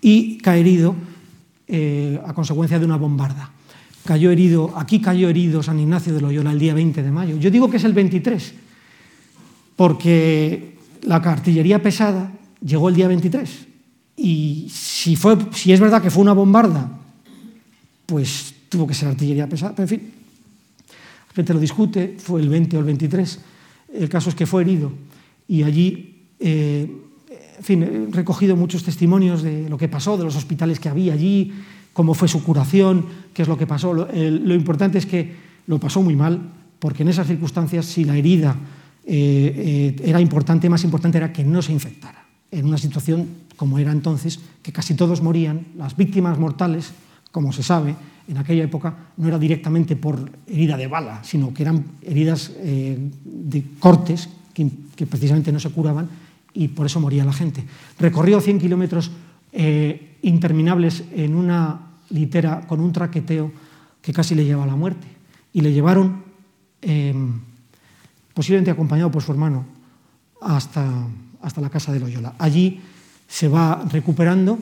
[0.00, 0.96] y cae herido
[1.68, 3.50] eh, a consecuencia de una bombarda.
[4.04, 7.36] Cayó herido, aquí cayó herido San Ignacio de Loyola el día 20 de mayo.
[7.36, 8.54] Yo digo que es el 23,
[9.76, 12.32] porque la artillería pesada
[12.64, 13.66] llegó el día 23.
[14.16, 16.98] Y si, fue, si es verdad que fue una bombarda,
[18.06, 19.72] pues tuvo que ser artillería pesada.
[19.74, 20.12] Pero en fin,
[21.28, 23.40] la gente lo discute, fue el 20 o el 23.
[23.94, 24.92] El caso es que fue herido
[25.46, 26.90] y allí, eh,
[27.58, 31.12] en fin, he recogido muchos testimonios de lo que pasó, de los hospitales que había
[31.12, 31.52] allí,
[31.92, 33.94] cómo fue su curación, qué es lo que pasó.
[33.94, 35.34] Lo, importante es que
[35.66, 36.40] lo pasó muy mal,
[36.78, 38.56] porque en esas circunstancias, si la herida
[39.06, 42.24] eh, era importante, más importante era que no se infectara.
[42.50, 46.92] En una situación como era entonces, que casi todos morían, las víctimas mortales,
[47.30, 47.94] como se sabe,
[48.26, 53.64] en aquella época no era directamente por herida de bala, sino que eran heridas de
[53.78, 56.08] cortes que, precisamente no se curaban
[56.54, 57.64] y por eso moría la gente.
[57.98, 59.10] Recorrió 100 kilómetros
[60.22, 61.80] interminables en una
[62.10, 63.52] litera con un traqueteo
[64.00, 65.06] que casi le lleva a la muerte.
[65.52, 66.22] Y le llevaron,
[66.82, 67.14] eh,
[68.34, 69.64] posiblemente acompañado por su hermano,
[70.40, 71.06] hasta,
[71.40, 72.34] hasta la casa de Loyola.
[72.38, 72.80] Allí
[73.26, 74.58] se va recuperando.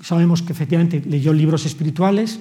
[0.00, 2.40] Sabemos que efectivamente leyó libros espirituales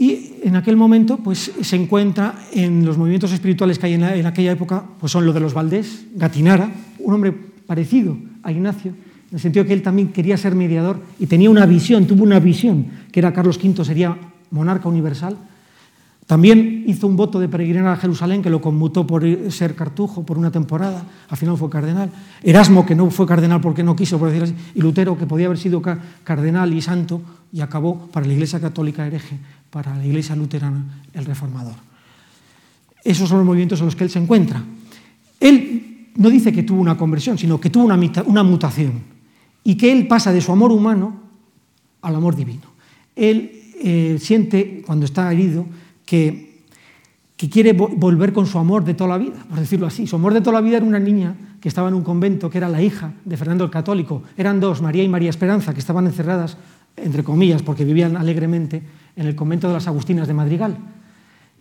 [0.00, 4.52] y en aquel momento pues, se encuentra en los movimientos espirituales que hay en, aquella
[4.52, 6.70] época, pues son los de los Valdés, Gatinara,
[7.00, 7.34] un hombre
[7.66, 11.66] parecido a Ignacio, en el sentido que él también quería ser mediador y tenía una
[11.66, 14.16] visión, tuvo una visión, que era Carlos V sería
[14.50, 15.36] monarca universal.
[16.26, 19.22] También hizo un voto de peregrinar a Jerusalén que lo conmutó por
[19.52, 22.10] ser cartujo por una temporada, al final fue cardenal.
[22.42, 25.44] Erasmo, que no fue cardenal porque no quiso, por decirlo así, y Lutero, que podía
[25.44, 25.82] haber sido
[26.24, 27.20] cardenal y santo,
[27.52, 29.38] y acabó para la Iglesia Católica hereje,
[29.70, 31.74] para la Iglesia Luterana el reformador.
[33.04, 34.62] Esos son los movimientos en los que él se encuentra.
[35.38, 38.92] Él no dice que tuvo una conversión, sino que tuvo una, mutación,
[39.64, 41.20] y que él pasa de su amor humano
[42.02, 42.68] al amor divino.
[43.16, 45.66] Él eh, siente, cuando está herido,
[46.04, 46.50] que,
[47.36, 50.06] quiere vo volver con su amor de toda la vida, por decirlo así.
[50.06, 52.58] Su amor de toda la vida era una niña que estaba en un convento, que
[52.58, 54.22] era la hija de Fernando el Católico.
[54.36, 56.58] Eran dos, María y María Esperanza, que estaban encerradas,
[56.96, 58.82] entre comillas, porque vivían alegremente
[59.16, 60.76] en el convento de las Agustinas de Madrigal.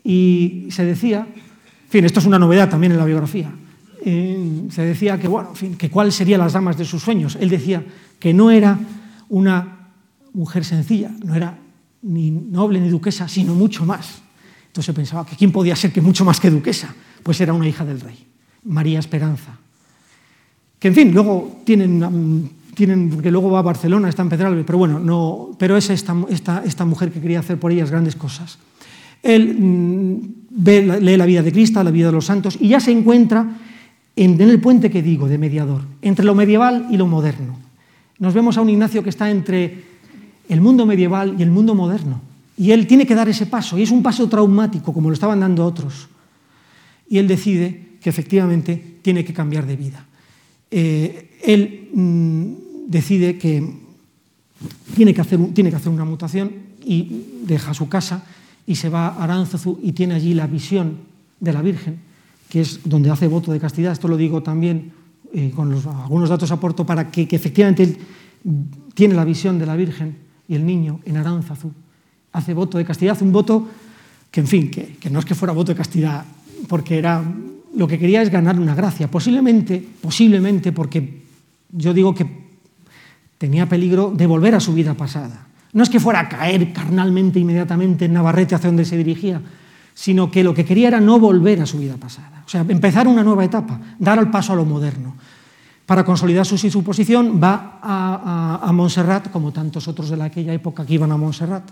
[0.04, 3.52] Y se decía, en fin, esto es una novedad también en la biografía,
[4.06, 7.38] eh, se decía que, bueno, en fin, que cuáles serían las damas de sus sueños.
[7.40, 7.84] Él decía
[8.20, 8.80] que no era
[9.28, 9.90] una
[10.34, 11.58] mujer sencilla, no era
[12.02, 14.22] ni noble ni duquesa, sino mucho más.
[14.68, 16.94] Entonces pensaba que quién podía ser que mucho más que duquesa.
[17.24, 18.26] Pues era una hija del rey,
[18.64, 19.58] María Esperanza.
[20.80, 22.50] Que en fin, luego tienen,
[22.80, 26.16] tienen que luego va a Barcelona, está en Pedralbes, pero bueno, no, pero es esta,
[26.30, 28.58] esta, esta mujer que quería hacer por ellas grandes cosas.
[29.22, 29.54] Él
[30.50, 33.46] ve, lee la vida de Cristo, la vida de los santos, y ya se encuentra
[34.16, 37.60] en, el puente que digo, de mediador, entre lo medieval y lo moderno.
[38.18, 39.84] Nos vemos a un Ignacio que está entre
[40.48, 42.22] el mundo medieval y el mundo moderno.
[42.56, 45.42] Y él tiene que dar ese paso, y es un paso traumático, como lo estaban
[45.42, 46.08] dando otros.
[47.10, 50.06] Y él decide que efectivamente tiene que cambiar de vida.
[50.72, 53.62] Eh, él mmm, decide que
[54.96, 56.52] tiene que, hacer, tiene que hacer una mutación
[56.84, 58.26] y deja su casa
[58.66, 60.98] y se va a Aránzazu y tiene allí la visión
[61.40, 62.00] de la Virgen,
[62.50, 63.94] que es donde hace voto de castidad.
[63.94, 64.92] Esto lo digo también
[65.34, 67.96] eh, con algunos datos aporto para que, efectivamente
[68.96, 70.18] tiene la visión de la Virgen
[70.48, 71.72] y el niño en Aránzazu
[72.32, 73.68] hace voto de castidad, un voto
[74.32, 76.26] que, en fin, que, que, no es que fuera voto de castidad,
[76.68, 77.24] porque era
[77.76, 81.22] lo que quería es ganar una gracia, posiblemente, posiblemente porque
[81.72, 82.49] yo digo que
[83.40, 85.48] tenía peligro de volver a su vida pasada.
[85.74, 89.42] No es que fuera a caer carnalmente inmediatamente en Navarrete hacia donde se dirigía,
[89.96, 92.44] sino que lo que quería era no volver a su vida pasada.
[92.46, 95.16] O sea, empezar una nueva etapa, dar el paso a lo moderno
[95.86, 100.86] para consolidar su, su posición, va a, a, Montserrat, como tantos otros de aquella época
[100.86, 101.64] que iban a Montserrat.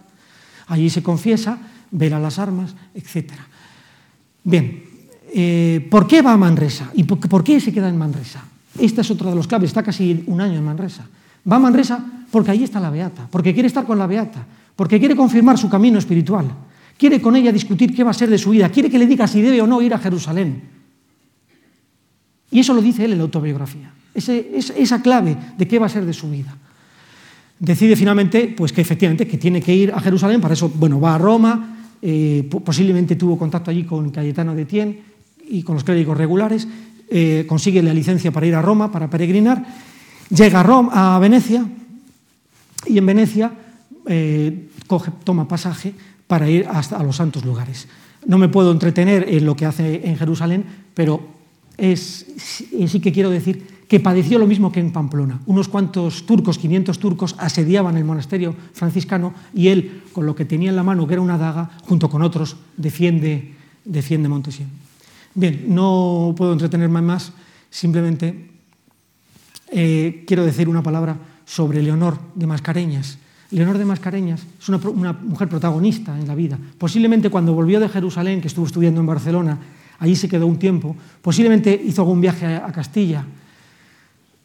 [0.67, 1.59] Allí se confiesa,
[1.91, 3.31] vela las armas, etc.
[4.43, 4.83] Bien,
[5.35, 6.89] eh, ¿por qué va a Manresa?
[6.95, 8.43] ¿Y por, por, qué se queda en Manresa?
[8.79, 11.05] Esta es otra de los claves, está casi un año en Manresa.
[11.49, 14.45] Va a Manresa porque allí está la Beata, porque quiere estar con la Beata,
[14.75, 16.45] porque quiere confirmar su camino espiritual,
[16.97, 19.27] quiere con ella discutir qué va a ser de su vida, quiere que le diga
[19.27, 20.61] si debe o no ir a Jerusalén.
[22.51, 23.91] Y eso lo dice él en la autobiografía.
[24.13, 26.55] Esa clave de qué va a ser de su vida.
[27.59, 31.15] Decide finalmente pues, que efectivamente que tiene que ir a Jerusalén, para eso bueno, va
[31.15, 34.99] a Roma, eh, posiblemente tuvo contacto allí con Cayetano de Tien
[35.49, 36.67] y con los clérigos regulares,
[37.09, 39.65] eh, consigue la licencia para ir a Roma, para peregrinar,
[40.29, 41.65] llega a, Roma, a Venecia
[42.85, 43.51] y en Venecia
[44.05, 44.69] eh,
[45.23, 45.93] toma pasaje
[46.27, 47.87] para ir hasta los santos lugares.
[48.25, 51.21] No me puedo entretener en lo que hace en Jerusalén, pero
[51.77, 55.39] sí que quiero decir que padeció lo mismo que en Pamplona.
[55.45, 60.69] Unos cuantos turcos, 500 turcos, asediaban el monasterio franciscano y él, con lo que tenía
[60.69, 63.53] en la mano, que era una daga, junto con otros, defiende,
[63.85, 64.29] defiende.
[65.33, 67.31] Bien, no puedo entretenerme más,
[67.69, 68.46] simplemente
[69.71, 73.17] eh, quiero decir una palabra sobre Leonor de Mascareñas.
[73.51, 76.59] Leonor de Mascareñas es una, mujer protagonista en la vida.
[76.77, 79.57] Posiblemente cuando volvió de Jerusalén, que estuvo estudiando en Barcelona,
[79.99, 83.25] allí se quedó un tiempo, posiblemente hizo algún viaje a, a Castilla,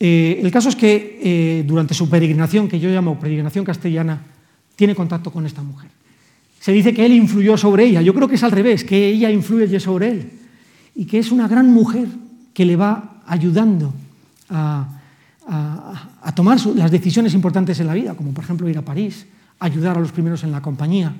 [0.04, 4.20] eh, el caso es que eh, durante su peregrinación, que yo llamo peregrinación castellana,
[4.74, 5.90] tiene contacto con esta mujer.
[6.58, 8.02] Se dice que él influyó sobre ella.
[8.02, 10.30] Yo creo que es al revés, que ella influye sobre él.
[10.96, 12.08] y que es una gran mujer
[12.52, 13.94] que le va ayudando
[14.50, 14.88] a,
[16.34, 19.26] tomar las decisiones importantes en la vida, como por ejemplo ir a París,
[19.58, 21.14] ayudar a los primeros en la compañía.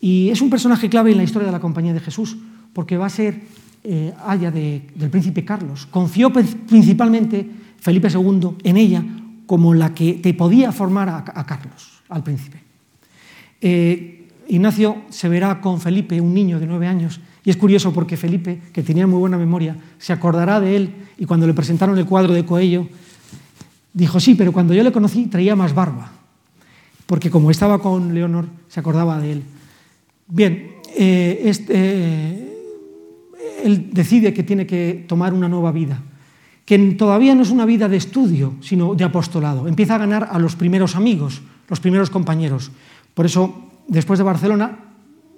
[0.00, 2.36] Y es un personaje clave en la historia de la compañía de Jesús,
[2.72, 3.42] porque va a ser
[3.84, 5.86] eh, haya del príncipe Carlos.
[5.86, 7.48] Confió principalmente
[7.80, 9.04] Felipe II en ella
[9.46, 12.58] como la que te podía formar a, Carlos, al príncipe.
[13.60, 18.16] Eh, Ignacio se verá con Felipe, un niño de nueve años, y es curioso porque
[18.16, 22.06] Felipe, que tenía muy buena memoria, se acordará de él y cuando le presentaron el
[22.06, 22.88] cuadro de Coello,
[23.94, 26.10] dijo, sí, pero cuando yo le conocí traía más barba,
[27.06, 29.42] porque como estaba con Leonor, se acordaba de él.
[30.26, 32.54] Bien, eh, este,
[33.62, 36.02] él decide que tiene que tomar una nueva vida,
[36.64, 39.68] que todavía no es una vida de estudio, sino de apostolado.
[39.68, 42.72] Empieza a ganar a los primeros amigos, los primeros compañeros.
[43.12, 44.78] Por eso, después de Barcelona,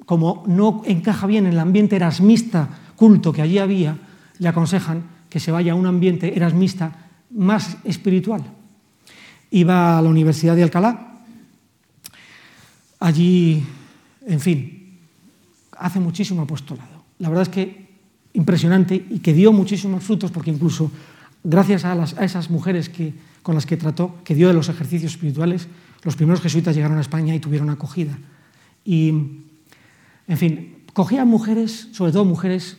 [0.06, 3.98] como no encaja bien en el ambiente erasmista culto que allí había,
[4.38, 7.05] le aconsejan que se vaya a un ambiente erasmista
[7.36, 8.42] más espiritual.
[9.50, 11.22] Iba a la Universidad de Alcalá.
[12.98, 13.62] Allí,
[14.26, 14.98] en fin,
[15.78, 17.04] hace muchísimo apostolado.
[17.18, 17.86] La verdad es que
[18.32, 20.90] impresionante y que dio muchísimos frutos porque incluso
[21.44, 25.12] gracias a, a esas mujeres que, con las que trató, que dio de los ejercicios
[25.12, 25.68] espirituales,
[26.02, 28.18] los primeros jesuitas llegaron a España y tuvieron acogida.
[28.84, 29.08] Y
[30.28, 32.76] en fin, cogía mujeres, sobre todo mujeres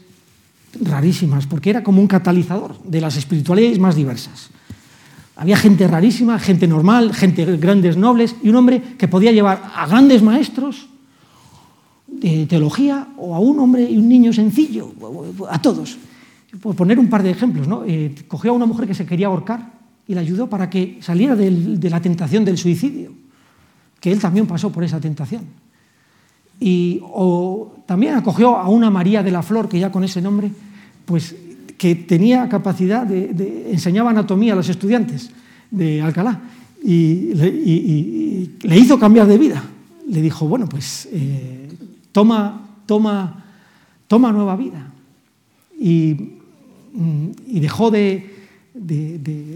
[0.82, 4.50] rarísimas, porque era como un catalizador de las espiritualidades más diversas.
[5.36, 9.86] Había gente rarísima, gente normal, gente grandes nobles, y un hombre que podía llevar a
[9.88, 10.88] grandes maestros
[12.08, 14.92] de teología o a un hombre y un niño sencillo,
[15.50, 15.98] a todos.
[16.62, 17.84] Por poner un par de ejemplos, ¿no?
[17.86, 19.74] Eh, cogió a una mujer que se quería ahorcar
[20.08, 23.12] y la ayudó para que saliera de la tentación del suicidio,
[24.00, 25.67] que él también pasó por esa tentación
[26.60, 30.52] y o también acogió a una María de la Flor, que ya con ese nombre,
[31.06, 31.36] pues
[31.78, 35.30] que tenía capacidad de, de enseñaba anatomía a los estudiantes
[35.70, 36.42] de Alcalá
[36.84, 37.34] y
[38.64, 39.64] le, hizo cambiar de vida.
[40.08, 41.68] Le dijo, bueno, pues eh,
[42.12, 43.44] toma, toma,
[44.08, 44.94] toma nueva vida.
[45.80, 46.16] Y,
[46.94, 47.30] mm,
[47.60, 48.38] dejó de,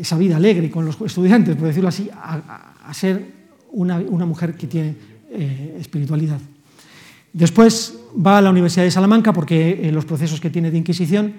[0.02, 3.34] esa vida alegre con los estudiantes, por decirlo así, a, ser
[3.72, 4.96] una, mujer que tiene
[5.30, 6.40] eh, espiritualidad.
[7.34, 11.34] Después va a la Universidad de Salamanca porque eh, los procesos que tiene de Inquisición.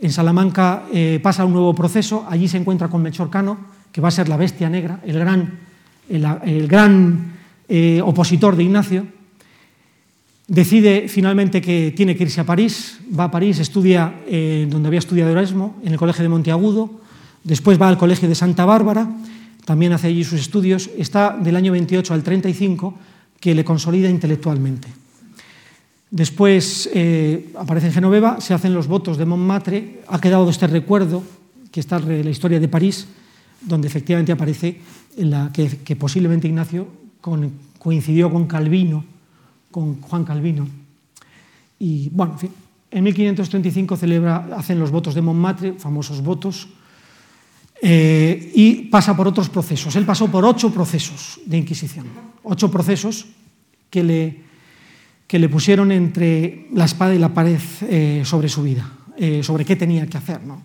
[0.00, 3.58] En Salamanca eh, pasa un nuevo proceso, allí se encuentra con Melchor Cano,
[3.90, 5.58] que va a ser la bestia negra, el gran,
[6.08, 7.32] el, gran
[7.68, 9.06] eh, opositor de Ignacio.
[10.46, 14.12] Decide finalmente que tiene que irse a París, va a París, estudia
[14.68, 17.00] donde había estudiado Erasmo, en el Colegio de Monteagudo,
[17.44, 19.08] después va al Colegio de Santa Bárbara,
[19.64, 22.94] también hace allí sus estudios, está del año 28 al 35,
[23.40, 25.03] que le consolida intelectualmente.
[26.14, 31.24] Después eh, aparece en Genoveva, se hacen los votos de Montmartre, ha quedado este recuerdo,
[31.72, 33.08] que está la historia de París,
[33.60, 34.78] donde efectivamente aparece
[35.16, 36.86] la, que, posiblemente Ignacio
[37.80, 39.04] coincidió con Calvino,
[39.72, 40.68] con Juan Calvino.
[41.80, 42.38] Y bueno,
[42.92, 46.68] en 1535 celebra, hacen los votos de Montmartre, famosos votos,
[47.82, 49.96] eh, y pasa por otros procesos.
[49.96, 52.06] Él pasó por ocho procesos de Inquisición,
[52.44, 53.26] ocho procesos
[53.90, 54.43] que le
[55.26, 59.64] que le pusieron entre la espada y la pared eh, sobre su vida, eh, sobre
[59.64, 60.62] qué tenía que hacer, ¿no?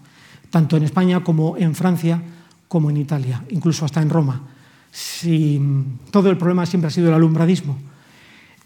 [0.50, 2.22] tanto en España como en Francia,
[2.68, 4.42] como en Italia, incluso hasta en Roma.
[4.92, 7.78] Si, mm, todo el problema siempre ha sido el alumbradismo.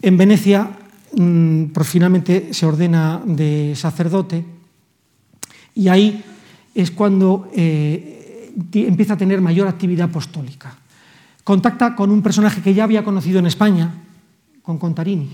[0.00, 0.70] En Venecia,
[1.16, 4.44] mm, pues finalmente se ordena de sacerdote
[5.74, 6.24] y ahí
[6.74, 10.76] es cuando eh, empieza a tener mayor actividad apostólica.
[11.44, 13.92] Contacta con un personaje que ya había conocido en España,
[14.62, 15.28] con Contarini,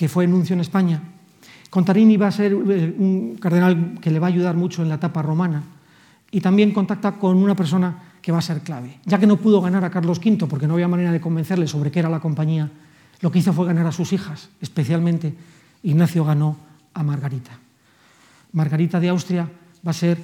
[0.00, 0.98] que fue nuncio en España.
[1.68, 4.94] Contarini va a ser eh, un cardenal que le va a ayudar mucho en la
[4.94, 5.62] etapa romana
[6.30, 8.98] y también contacta con una persona que va a ser clave.
[9.04, 11.90] Ya que no pudo ganar a Carlos V porque no había manera de convencerle sobre
[11.90, 12.70] qué era la compañía,
[13.20, 15.34] lo que hizo fue ganar a sus hijas, especialmente
[15.82, 16.56] Ignacio ganó
[16.94, 17.50] a Margarita.
[18.52, 19.50] Margarita de Austria
[19.86, 20.16] va a ser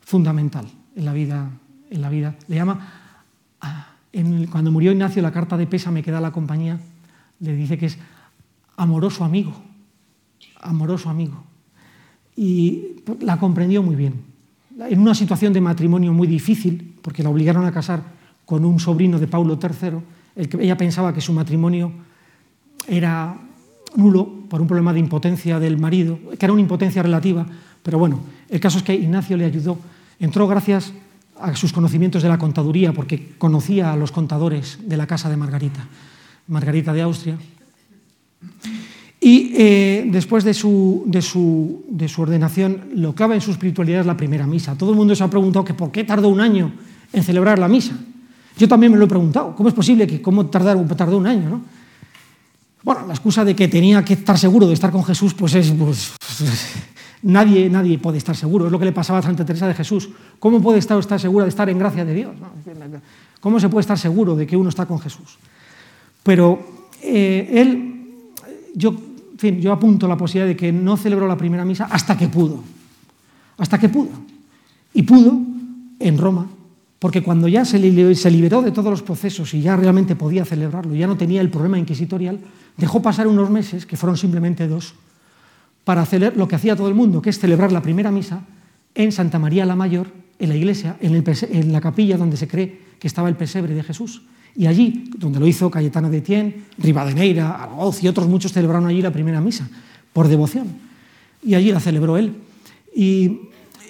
[0.00, 1.50] fundamental en la vida.
[1.90, 2.36] En la vida.
[2.46, 2.78] Le llama,
[4.52, 6.78] cuando murió Ignacio, la carta de pésame que da la compañía,
[7.40, 7.98] le dice que es
[8.76, 9.52] amoroso amigo,
[10.60, 11.42] amoroso amigo.
[12.36, 14.24] Y la comprendió muy bien.
[14.78, 18.02] En una situación de matrimonio muy difícil, porque la obligaron a casar
[18.44, 19.98] con un sobrino de Paulo III,
[20.36, 21.92] el que ella pensaba que su matrimonio
[22.86, 23.36] era
[23.94, 27.46] nulo por un problema de impotencia del marido, que era una impotencia relativa,
[27.82, 29.78] pero bueno, el caso es que Ignacio le ayudó.
[30.18, 30.92] Entró gracias
[31.38, 35.36] a sus conocimientos de la contaduría, porque conocía a los contadores de la casa de
[35.36, 35.86] Margarita,
[36.48, 37.38] Margarita de Austria,
[39.20, 44.00] Y eh, después de su, de, su, de su, ordenación, lo clave en su espiritualidad
[44.00, 44.76] es la primera misa.
[44.76, 46.72] Todo el mundo se ha preguntado que por qué tardó un año
[47.12, 47.94] en celebrar la misa.
[48.58, 49.54] Yo también me lo he preguntado.
[49.56, 51.48] ¿Cómo es posible que cómo tardar, tardó un año?
[51.48, 51.62] ¿no?
[52.82, 55.70] Bueno, la excusa de que tenía que estar seguro de estar con Jesús, pues es...
[55.72, 56.12] Pues,
[57.22, 58.66] nadie, nadie puede estar seguro.
[58.66, 60.10] Es lo que le pasaba a Santa Teresa de Jesús.
[60.38, 62.36] ¿Cómo puede estar, estar segura de estar en gracia de Dios?
[63.40, 65.38] ¿Cómo se puede estar seguro de que uno está con Jesús?
[66.22, 66.62] Pero
[67.02, 67.93] eh, él,
[68.74, 68.94] yo,
[69.38, 72.62] fin, yo apunto la posibilidad de que no celebró la primera misa hasta que pudo.
[73.56, 74.10] Hasta que pudo.
[74.92, 75.38] Y pudo
[75.98, 76.48] en Roma,
[76.98, 81.06] porque cuando ya se liberó de todos los procesos y ya realmente podía celebrarlo, ya
[81.06, 82.40] no tenía el problema inquisitorial,
[82.76, 84.94] dejó pasar unos meses, que fueron simplemente dos,
[85.84, 88.42] para hacer lo que hacía todo el mundo, que es celebrar la primera misa
[88.94, 90.08] en Santa María la Mayor,
[90.38, 94.22] en la iglesia, en la capilla donde se cree que estaba el pesebre de Jesús.
[94.56, 99.02] Y allí, donde lo hizo Cayetano de Tien, Rivadeneira, Araoz y otros muchos celebraron allí
[99.02, 99.68] la primera misa,
[100.12, 100.68] por devoción.
[101.42, 102.34] Y allí la celebró él.
[102.94, 103.40] Y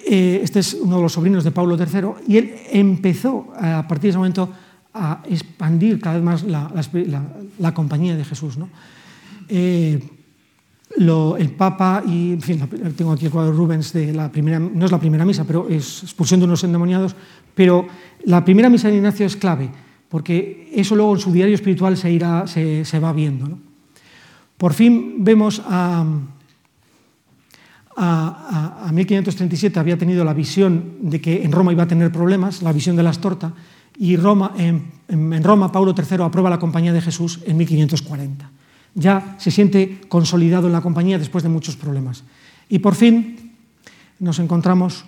[0.07, 4.03] eh, este es uno de los sobrinos de Pablo III, y él empezó a partir
[4.03, 4.49] de ese momento
[4.93, 6.71] a expandir cada vez más la,
[7.59, 8.57] la, compañía de Jesús.
[8.57, 8.69] ¿no?
[9.49, 10.01] Eh,
[10.97, 14.85] lo, el Papa, y en fin, tengo aquí el cuadro Rubens de la primera, no
[14.85, 17.15] es la primera misa, pero es expulsión de unos endemoniados,
[17.53, 17.87] pero
[18.23, 19.69] la primera misa de Ignacio es clave,
[20.15, 23.59] porque eso luego en su diario espiritual se, irá, se, se va viendo.
[24.55, 26.05] Por fin vemos a,
[27.97, 32.61] a, a, 1537 había tenido la visión de que en Roma iba a tener problemas,
[32.61, 33.51] la visión de las tortas,
[33.99, 38.49] y Roma, en, en, Roma Paulo III aprueba la Compañía de Jesús en 1540.
[38.93, 42.23] Ya se siente consolidado en la compañía después de muchos problemas.
[42.69, 43.51] Y por fin
[44.19, 45.03] nos encontramos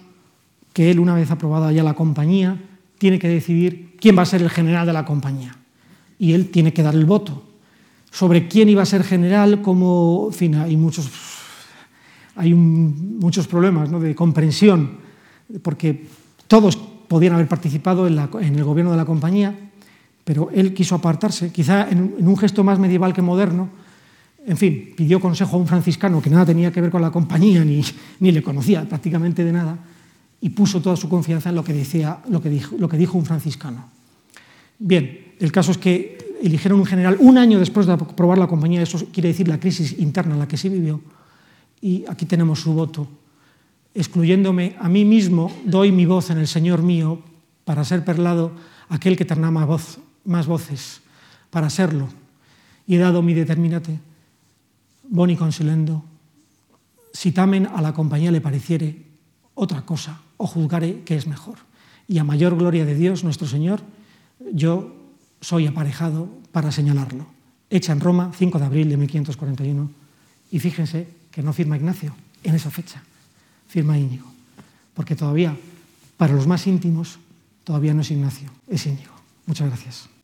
[0.74, 2.62] que él, una vez aprobada ya la compañía,
[2.97, 5.56] tiene que decidir quién va a ser el general de la compañía.
[6.20, 7.43] Y él tiene que dar el voto.
[8.12, 11.10] Sobre quién iba a ser general, como, en fin, hay muchos
[12.38, 14.00] hay un, muchos problemas ¿no?
[14.00, 15.00] de comprensión,
[15.62, 16.06] porque
[16.48, 19.54] todos podían haber participado en, la, en, el gobierno de la compañía,
[20.24, 23.70] pero él quiso apartarse, quizá en, en, un gesto más medieval que moderno.
[24.45, 27.66] En fin, pidió consejo a un franciscano que nada tenía que ver con la compañía,
[27.66, 27.84] ni,
[28.20, 29.78] ni le conocía prácticamente de nada,
[30.40, 33.90] y puso toda su confianza en lo que, decía, lo que, dijo, un franciscano.
[34.80, 38.82] Bien, el caso es que eligieron un general un año después de aprobar la compañía,
[38.82, 41.02] eso quiere decir la crisis interna en la que se vivió,
[41.82, 43.08] y aquí tenemos su voto.
[43.94, 47.22] Excluyéndome a mí mismo, doy mi voz en el Señor mío
[47.66, 48.52] para ser perlado
[48.90, 51.02] aquel que terna más, voz, más voces,
[51.50, 52.08] para serlo.
[52.86, 54.00] Y he dado mi determinate,
[55.10, 56.06] boni consilendo,
[57.18, 59.02] si tamen a la compañía le pareciere
[59.56, 61.58] otra cosa, o juzgaré que es mejor.
[62.08, 63.82] Y a mayor gloria de Dios, nuestro Señor,
[64.54, 64.96] yo
[65.42, 67.28] soy aparejado para señalarlo.
[67.70, 69.90] Hecha en Roma, 5 de abril de 1541.
[70.52, 73.04] Y fíjense que no firma Ignacio en esa fecha,
[73.68, 74.32] firma Íñigo,
[74.94, 75.58] porque todavía,
[76.16, 77.20] para los más íntimos,
[77.64, 79.14] todavía no es Ignacio, es Íñigo.
[79.46, 80.16] Muchas gracias.